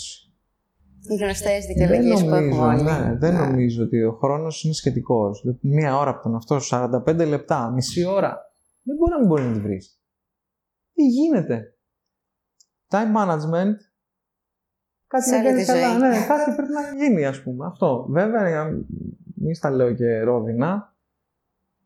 [1.13, 2.83] Οι γνωστές δικαιολογίες που έχουμε όλοι.
[2.83, 3.39] Ναι, δεν ναι.
[3.39, 5.43] νομίζω ότι ο χρόνος είναι σχετικός.
[5.61, 8.37] Μία ώρα από τον αυτό, 45 λεπτά, μισή ώρα.
[8.83, 10.01] Δεν μπορεί να μην μπορεί να τη βρεις.
[10.93, 11.73] Τι γίνεται;
[12.89, 13.75] Time management
[15.09, 15.97] Κάτι δεν κάνεις καλά.
[15.97, 17.65] Ναι, κάτι πρέπει να γίνει, ας πούμε.
[17.65, 18.05] Αυτό.
[18.09, 18.69] Βέβαια,
[19.35, 20.93] μη στα λέω και ρόδινα.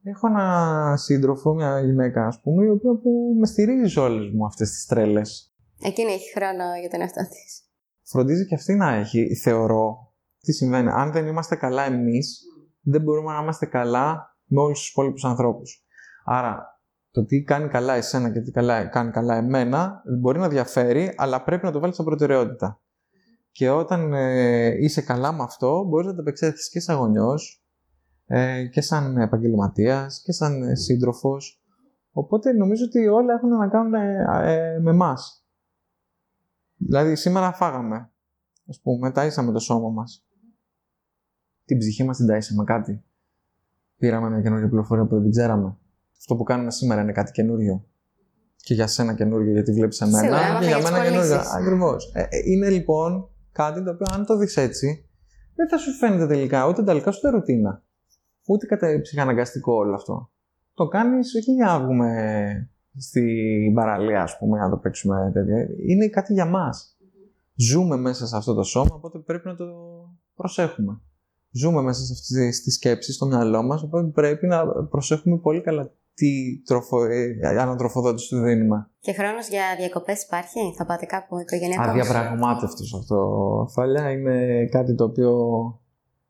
[0.03, 4.45] Έχω ένα σύντροφο, μια γυναίκα, ας πούμε, η οποία που με στηρίζει σε όλες μου
[4.45, 5.53] αυτές τις τρέλες.
[5.81, 7.63] Εκείνη έχει χρόνο για τον εαυτό τη.
[8.03, 10.13] Φροντίζει και αυτή να έχει, θεωρώ.
[10.39, 10.89] Τι συμβαίνει.
[10.91, 12.41] Αν δεν είμαστε καλά εμείς,
[12.81, 15.85] δεν μπορούμε να είμαστε καλά με όλους τους υπόλοιπους ανθρώπους.
[16.25, 16.79] Άρα,
[17.11, 18.51] το τι κάνει καλά εσένα και τι
[18.91, 22.81] κάνει καλά εμένα μπορεί να διαφέρει, αλλά πρέπει να το βάλεις σαν προτεραιότητα.
[23.53, 27.63] Και όταν ε, είσαι καλά με αυτό, μπορείς να το επεξέλθεις και σαν γονιός,
[28.25, 31.63] ε, και σαν επαγγελματίας, και σαν ε, σύντροφος.
[32.11, 35.45] Οπότε νομίζω ότι όλα έχουν να κάνουν ε, με εμάς.
[36.75, 38.11] Δηλαδή σήμερα φάγαμε,
[38.69, 40.25] ας πούμε, ταΐσαμε το σώμα μας.
[41.65, 43.03] Την ψυχή μας την ταΐσαμε κάτι.
[43.97, 45.77] Πήραμε μια καινούργια πληροφορία που δεν ξέραμε.
[46.17, 47.85] Αυτό που κάνουμε σήμερα είναι κάτι καινούριο.
[48.55, 50.19] Και για σένα καινούριο, γιατί βλέπεις εμένα.
[50.19, 51.41] Σίγουρα, και για μένα καινούριο.
[51.55, 52.13] Ακριβώς.
[52.45, 55.09] είναι λοιπόν κάτι το οποίο αν το δεις έτσι,
[55.55, 57.83] δεν θα σου φαίνεται τελικά ούτε τελικά ούτε ρουτίνα.
[58.47, 60.29] Ούτε κατά ψυχαναγκαστικό όλο αυτό.
[60.73, 65.67] Το κάνεις όχι για να βγούμε στην παραλία, ας πούμε, να το παίξουμε τέτοια.
[65.87, 66.97] Είναι κάτι για μας.
[67.55, 69.65] Ζούμε μέσα σε αυτό το σώμα, οπότε πρέπει να το
[70.35, 71.01] προσέχουμε.
[71.51, 75.91] Ζούμε μέσα σε αυτή τη σκέψη στο μυαλό μας, οπότε πρέπει να προσέχουμε πολύ καλά
[76.13, 78.89] τι τροφο, ε, ανατροφοδότηση του δίνουμε.
[78.99, 81.89] Και χρόνος για διακοπές υπάρχει, θα πάτε κάπου οικογενειακό.
[81.89, 83.19] Αδιαπραγμάτευτο αυτό.
[83.73, 85.31] Φαλιά είναι κάτι το οποίο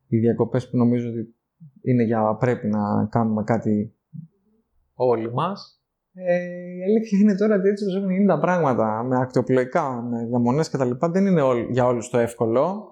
[0.08, 1.36] οι διακοπές που νομίζω ότι
[1.82, 3.96] είναι για πρέπει να κάνουμε κάτι
[4.94, 5.84] όλοι μας.
[6.14, 6.36] Ε,
[6.78, 10.92] η αλήθεια είναι τώρα ότι έτσι έχουν γίνει τα πράγματα με ακτιοπλοϊκά, με διαμονές κτλ.
[11.00, 12.88] Δεν είναι για όλους το εύκολο.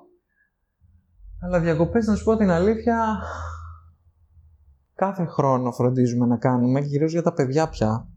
[1.43, 3.23] Αλλά διακοπές, να σου πω την αλήθεια,
[5.05, 8.07] κάθε χρόνο φροντίζουμε να κάνουμε, κυρίως για τα παιδιά πια.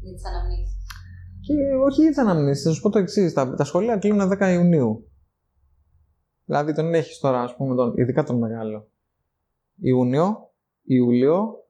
[0.00, 0.76] Για τις αναμνήσεις.
[1.40, 1.52] Και
[1.86, 3.32] όχι για τις αναμνήσεις, θα σου πω το εξής.
[3.32, 5.10] Τα, τα σχολεία κλείνουν 10 Ιουνίου.
[6.44, 8.88] Δηλαδή τον έχεις τώρα, ας πούμε, τον, ειδικά τον μεγάλο.
[9.76, 10.52] Ιούνιο,
[10.82, 11.66] Ιούλιο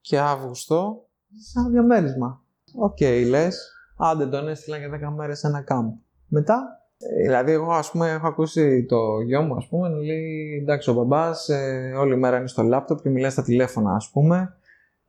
[0.00, 1.08] και Αύγουστο
[1.50, 2.44] σαν διαμέρισμα.
[2.74, 5.92] Ok, okay, λες, άντε τον έστειλα για 10 μέρες σε ένα κάμπ.
[6.28, 6.83] Μετά Ε,
[7.22, 10.92] Δηλαδή, εγώ ας πούμε έχω ακούσει το γιο μου, ας πούμε, να λέει εντάξει, ο
[10.92, 14.56] μπαμπάς ε, όλη μέρα είναι στο λάπτοπ και μιλάει στα τηλέφωνα, ας πούμε,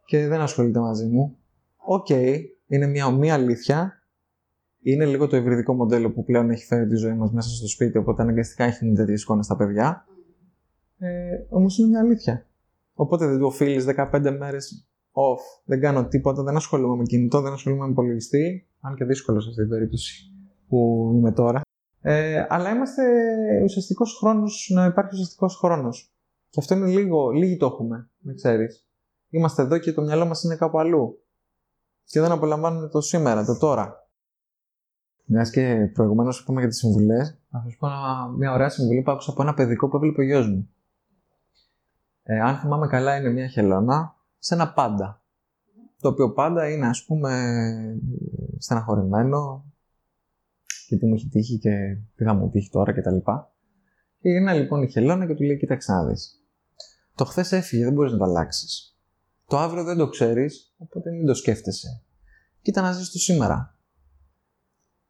[0.05, 1.37] και δεν ασχολείται μαζί μου.
[1.77, 2.09] Οκ,
[2.67, 3.99] είναι μια ωμή αλήθεια.
[4.81, 7.97] Είναι λίγο το ευρυδικό μοντέλο που πλέον έχει φέρει τη ζωή μας μέσα στο σπίτι,
[7.97, 10.05] οπότε αναγκαστικά έχουν τέτοιες εικόνες στα παιδιά.
[10.97, 11.07] Ε,
[11.49, 12.45] Όμως είναι μια αλήθεια.
[12.93, 17.53] Οπότε δεν του οφείλεις 15 μέρες off, δεν κάνω τίποτα, δεν ασχολούμαι με κινητό, δεν
[17.53, 18.67] ασχολούμαι με υπολογιστή.
[18.79, 20.31] Αν και δύσκολο σε αυτή την περίπτωση
[20.67, 21.61] που είμαι τώρα.
[22.07, 23.03] Ε, αλλά είμαστε
[23.63, 26.13] ουσιαστικός χρόνος να υπάρχει ουσιαστικός χρόνος.
[26.49, 28.87] Και αυτό είναι λίγο, λίγοι το έχουμε, δεν ξέρεις.
[29.29, 31.23] Είμαστε εδώ και το μυαλό μας είναι κάπου αλλού.
[32.05, 34.07] Και δεν απολαμβάνουμε το σήμερα, το τώρα.
[35.25, 39.11] Μιας και προηγουμένως είπαμε για τις συμβουλές, θα σας πω ένα- μια ωραία συμβουλή που
[39.11, 40.69] άκουσα από ένα παιδικό που έβλεπε ο γιος μου.
[42.23, 45.21] Ε, αν θυμάμαι καλά, είναι μια χελώνα σε ένα πάντα.
[46.01, 47.53] Το οποίο πάντα είναι, ας πούμε,
[48.57, 49.65] στεναχωρημένο,
[50.87, 53.17] γιατί μου έχει τύχει και τι θα μου τύχει τώρα κτλ.
[54.19, 56.43] Και γυρνάει λοιπόν η χελώνα και του λέει: Κοίταξε να δεις.
[57.15, 58.97] Το χθες έφυγε, δεν μπορείς να το αλλάξεις.
[59.47, 62.03] Το αύριο δεν το ξέρεις, οπότε μην το σκέφτεσαι.
[62.61, 63.77] Κοίτα να ζεις το σήμερα.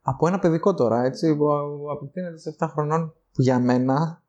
[0.01, 1.47] Από ένα παιδικό τώρα, έτσι, που
[1.91, 4.23] απευθύνεται σε 7 χρονών, που για μένα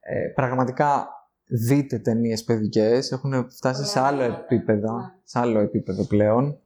[0.00, 1.08] ε, πραγματικά
[1.44, 4.90] δείτε ταινίες παιδικές, έχουν φτάσει σε άλλο επίπεδο,
[5.24, 6.58] σε άλλο επίπεδο πλέον.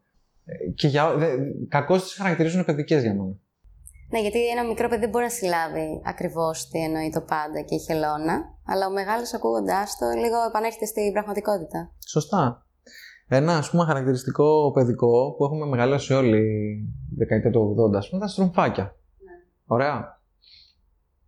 [0.44, 1.26] Ε, Και για, δε,
[1.68, 3.36] κακώς τις χαρακτηρίζουν παιδικές για μένα.
[4.10, 7.78] Ναι, γιατί ένα μικρό παιδί μπορεί να συλλάβει ακριβώς τι εννοεί το πάντα και η
[7.78, 8.34] χελώνα,
[8.66, 11.90] αλλά ο μεγάλος ακούγοντάς το λίγο επανέρχεται στην πραγματικότητα.
[12.06, 12.66] Σωστά.
[13.28, 16.38] Ένα ας πούμε χαρακτηριστικό παιδικό που έχουμε μεγαλώσει όλοι
[17.10, 18.96] η δεκαετία του 80, ας πούμε, τα στρομφάκια.
[19.66, 20.20] Ωραία.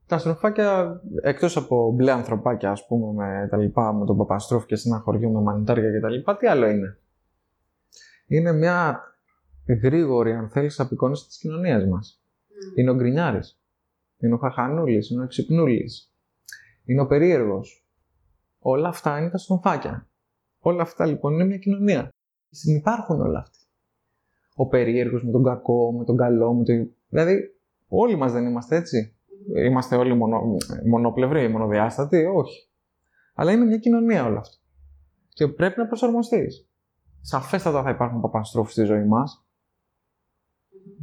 [0.06, 4.76] Τα στρομφάκια, εκτός από μπλε ανθρωπάκια, ας πούμε, με τα λοιπά, με τον παπαστρόφ και
[4.76, 6.98] συναχωριού με μανιτάρια και τα λοιπά, τι άλλο είναι;
[8.26, 9.00] Είναι μια
[9.82, 12.22] γρήγορη, αν θέλεις, απεικόνιση της κοινωνίας μας.
[12.74, 13.60] Είναι ο Γκρινιάρης.
[14.18, 15.10] Είναι ο Χαχανούλης.
[15.10, 16.12] Είναι ο Εξυπνούλης.
[16.84, 17.86] Είναι ο Περίεργος.
[18.58, 20.08] Όλα αυτά είναι τα στρομφάκια.
[20.58, 22.08] Όλα αυτά λοιπόν είναι μια κοινωνία.
[22.50, 23.58] Συνυπάρχουν όλα αυτά.
[24.54, 26.94] Ο περίεργος με τον κακό, με τον καλό, με τον...
[27.08, 27.54] Δηλαδή,
[27.88, 29.16] όλοι μας δεν είμαστε έτσι.
[29.66, 30.56] Είμαστε όλοι μονο...
[30.86, 32.68] μονοπλευροί, μονοδιάστατοι, όχι.
[33.34, 34.56] Αλλά είναι μια κοινωνία όλα αυτά.
[35.28, 36.68] Και πρέπει να προσαρμοστείς.
[37.26, 39.44] Σαφέστατα θα υπάρχουν παπαστρόφοι στη ζωή μας.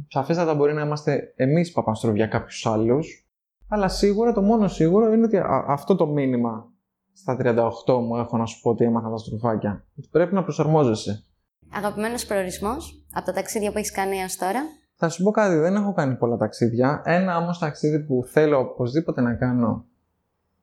[0.08, 3.26] Σαφέστατα μπορεί να είμαστε εμείς παπαστρόφοι για κάποιους άλλους.
[3.68, 6.72] Αλλά σίγουρα το μόνο σίγουρο είναι ότι α- αυτό το μήνυμα
[7.12, 9.84] στα 38 μου έχω να σου πω ότι έμαθα τα στροφάκια.
[9.98, 11.24] Ότι πρέπει να προσαρμόζεσαι.
[11.72, 14.60] Αγαπημένος προορισμός από τα ταξίδια που έχεις κάνει έως τώρα;
[14.94, 17.02] Θα σου πω κάτι, δεν έχω κάνει πολλά ταξίδια.
[17.04, 19.84] Ένα όμως ταξίδι που θέλω οπωσδήποτε να κάνω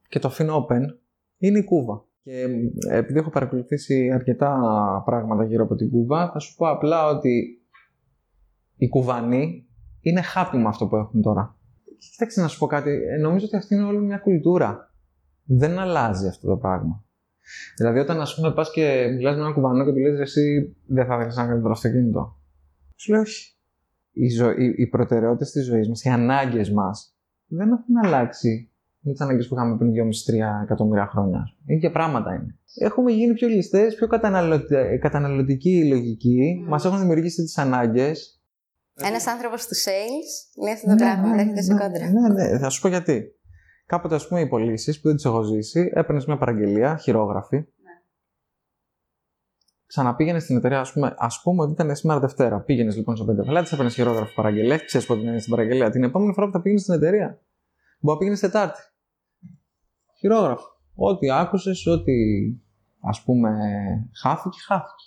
[0.09, 0.81] και το αφήνω open
[1.37, 2.03] είναι η Κούβα.
[2.29, 2.47] Και
[2.89, 4.61] ε, επειδή έχω παρακολουθήσει αρκετά
[5.05, 7.61] πράγματα γύρω από την Κούβα, θα σου πω απλά ότι
[8.75, 9.67] οι Κουβανοί
[10.01, 11.57] είναι happy με αυτό που έχουν τώρα.
[11.97, 14.93] Κοίταξε να σου πω κάτι, ε, νομίζω ότι αυτή είναι όλη μια κουλτούρα.
[15.43, 17.03] Δεν αλλάζει αυτό το πράγμα.
[17.77, 21.05] Δηλαδή, όταν ας πούμε πας και μιλάς με έναν κουβανό και του λες εσύ δεν
[21.05, 22.37] θα ήθελε να κάνεις το αυτοκίνητο.
[22.95, 23.55] Σου λέει όχι.
[24.11, 24.51] Οι, ζω...
[24.51, 28.68] οι, οι προτεραιότητες της ζωής μας, οι ανάγκες μας δεν έχουν αλλάξει
[28.99, 31.41] με τις ανάγκε που είχαμε πριν 2,5-3 εκατομμύρια χρόνια.
[31.65, 32.57] ίδια πράγματα είναι.
[32.81, 34.75] Έχουμε γίνει πιο ληστές, πιο καταναλωτη...
[35.01, 36.69] καταναλωτική λογική, Mm.
[36.69, 38.41] μας έχουν δημιουργήσει τις ανάγκες.
[39.01, 42.11] Ένας άνθρωπος του sales λέει αυτό το πράγμα, δεν έρχεται σε κόντρα.
[42.11, 43.33] Ναι, ναι, θα σου πω γιατί.
[43.85, 47.65] Κάποτε, ας πούμε, οι πωλήσεις που δεν τις έχω ζήσει, έπαιρνες μια παραγγελία, χειρόγραφη.
[49.85, 52.59] Ξαναπήγαινες στην εταιρεία, ας πούμε, ας πούμε ότι ήταν σήμερα Δευτέρα.
[52.61, 55.89] Πήγαινες λοιπόν στο πέντε πελάτες, έπαιρνες χειρόγραφη παραγγελία, ξέρεις πότε είναι στην παραγγελία.
[55.89, 57.41] Την επόμενη φορά που θα πήγαινες στην εταιρεία.
[57.99, 58.79] Μπορεί να πήγαινε Τετάρτη.
[60.19, 60.67] Χειρόγραφο.
[60.95, 62.13] Ό,τι άκουσες, ό,τι
[63.01, 63.49] ας πούμε
[64.21, 65.03] χάθηκε, χάθηκε.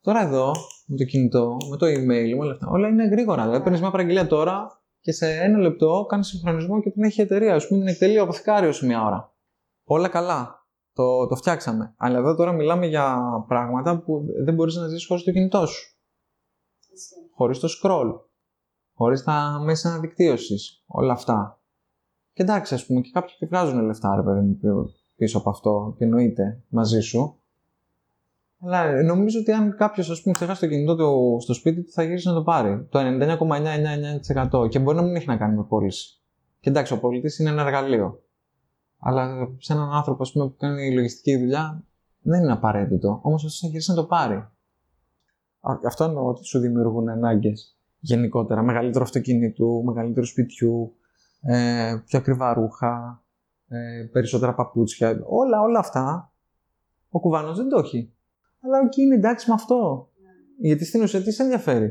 [0.00, 0.52] Τώρα εδώ,
[0.86, 3.42] με το κινητό, με το email, με όλα αυτά, όλα είναι γρήγορα.
[3.42, 7.22] Δηλαδή, παίρνεις μια παραγγελία τώρα και σε ένα λεπτό κάνεις συγχρονισμό και την έχει η
[7.22, 7.54] εταιρεία.
[7.54, 9.34] Α πούμε, την εκτελεί ο αποθηκάριο σε μια ώρα.
[9.84, 10.66] Όλα καλά.
[10.92, 11.94] Το, το φτιάξαμε.
[11.96, 15.96] Αλλά εδώ τώρα μιλάμε για πράγματα που δεν μπορείς να ζήσει χωρίς το κινητό σου.
[17.34, 18.20] Χωρίς το scroll.
[18.94, 20.54] Χωρίς τα μέσα αναδικτύωση.
[20.86, 21.57] Όλα αυτά.
[22.38, 25.94] Και εντάξει, α πούμε, και κάποιοι και βγάζουν λεφτά, ρε παιδί μου, πίσω από αυτό
[25.98, 27.38] και εννοείται μαζί σου.
[28.60, 32.34] Αλλά νομίζω ότι αν κάποιο ξεχάσει το κινητό του στο σπίτι του, θα γυρίσει να
[32.34, 32.86] το πάρει.
[32.90, 32.98] Το
[34.60, 36.22] 99,999% και μπορεί να μην έχει να κάνει με πώληση.
[36.60, 38.22] Και εντάξει, ο πολιτή είναι ένα εργαλείο.
[38.98, 41.84] Αλλά σε έναν άνθρωπο ας πούμε, που κάνει λογιστική δουλειά
[42.20, 43.20] δεν είναι απαραίτητο.
[43.22, 44.34] Όμω αυτό θα γυρίσει να το πάρει.
[44.34, 47.52] Α, Αυτό εννοώ ότι σου δημιουργούν ανάγκε
[47.98, 48.62] γενικότερα.
[48.62, 50.92] Μεγαλύτερο αυτοκίνητου, μεγαλύτερο σπιτιού,
[51.42, 53.22] ε, πιο ακριβά ρούχα,
[53.68, 55.20] ε, περισσότερα παπούτσια.
[55.26, 56.32] Όλα, όλα αυτά
[57.10, 58.12] ο κουβανό δεν το έχει.
[58.60, 60.08] Αλλά εκεί είναι εντάξει με αυτό.
[60.60, 61.90] Γιατί στην ουσία τι σε ενδιαφέρει;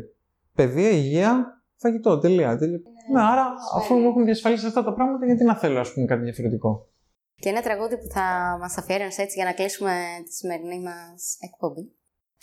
[0.54, 2.58] Παιδεία, υγεία Φαγητό, τελεία.
[2.58, 2.80] τελεία.
[3.14, 6.24] Ναι, άρα αφού μου έχουν διασφαλίσει αυτά τα πράγματα, γιατί να θέλω ας πούμε, κάτι
[6.24, 6.89] διαφορετικό;
[7.36, 9.91] Και ένα τραγούδι που θα μας αφιέρωνες έτσι για να κλείσουμε
[10.26, 11.91] τη σημερινή μας εκπομπή.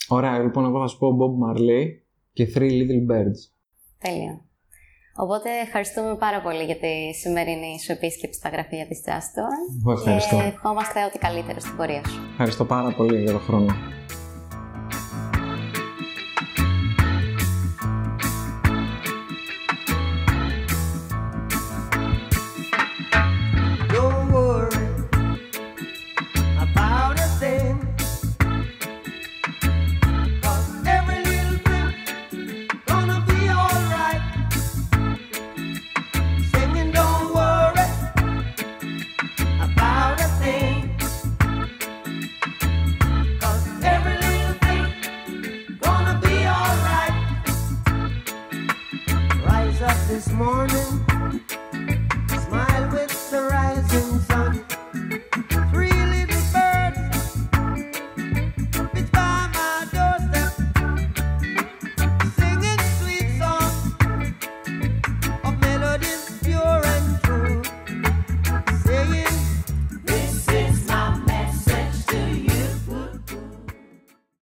[0.09, 1.85] Ωραία, λοιπόν, εγώ θα σου πω Bob Marley
[2.33, 3.39] και Three Little Birds.
[3.97, 4.45] Τέλειο.
[5.17, 9.63] Οπότε ευχαριστούμε πάρα πολύ για τη σημερινή σου επίσκεψη στα γραφεία της Just One.
[9.81, 10.35] Εγώ ευχαριστώ.
[10.35, 12.19] Και ευχόμαστε ό,τι καλύτερο στην πορεία σου.
[12.31, 13.75] Ευχαριστώ πάρα πολύ για τον χρόνο.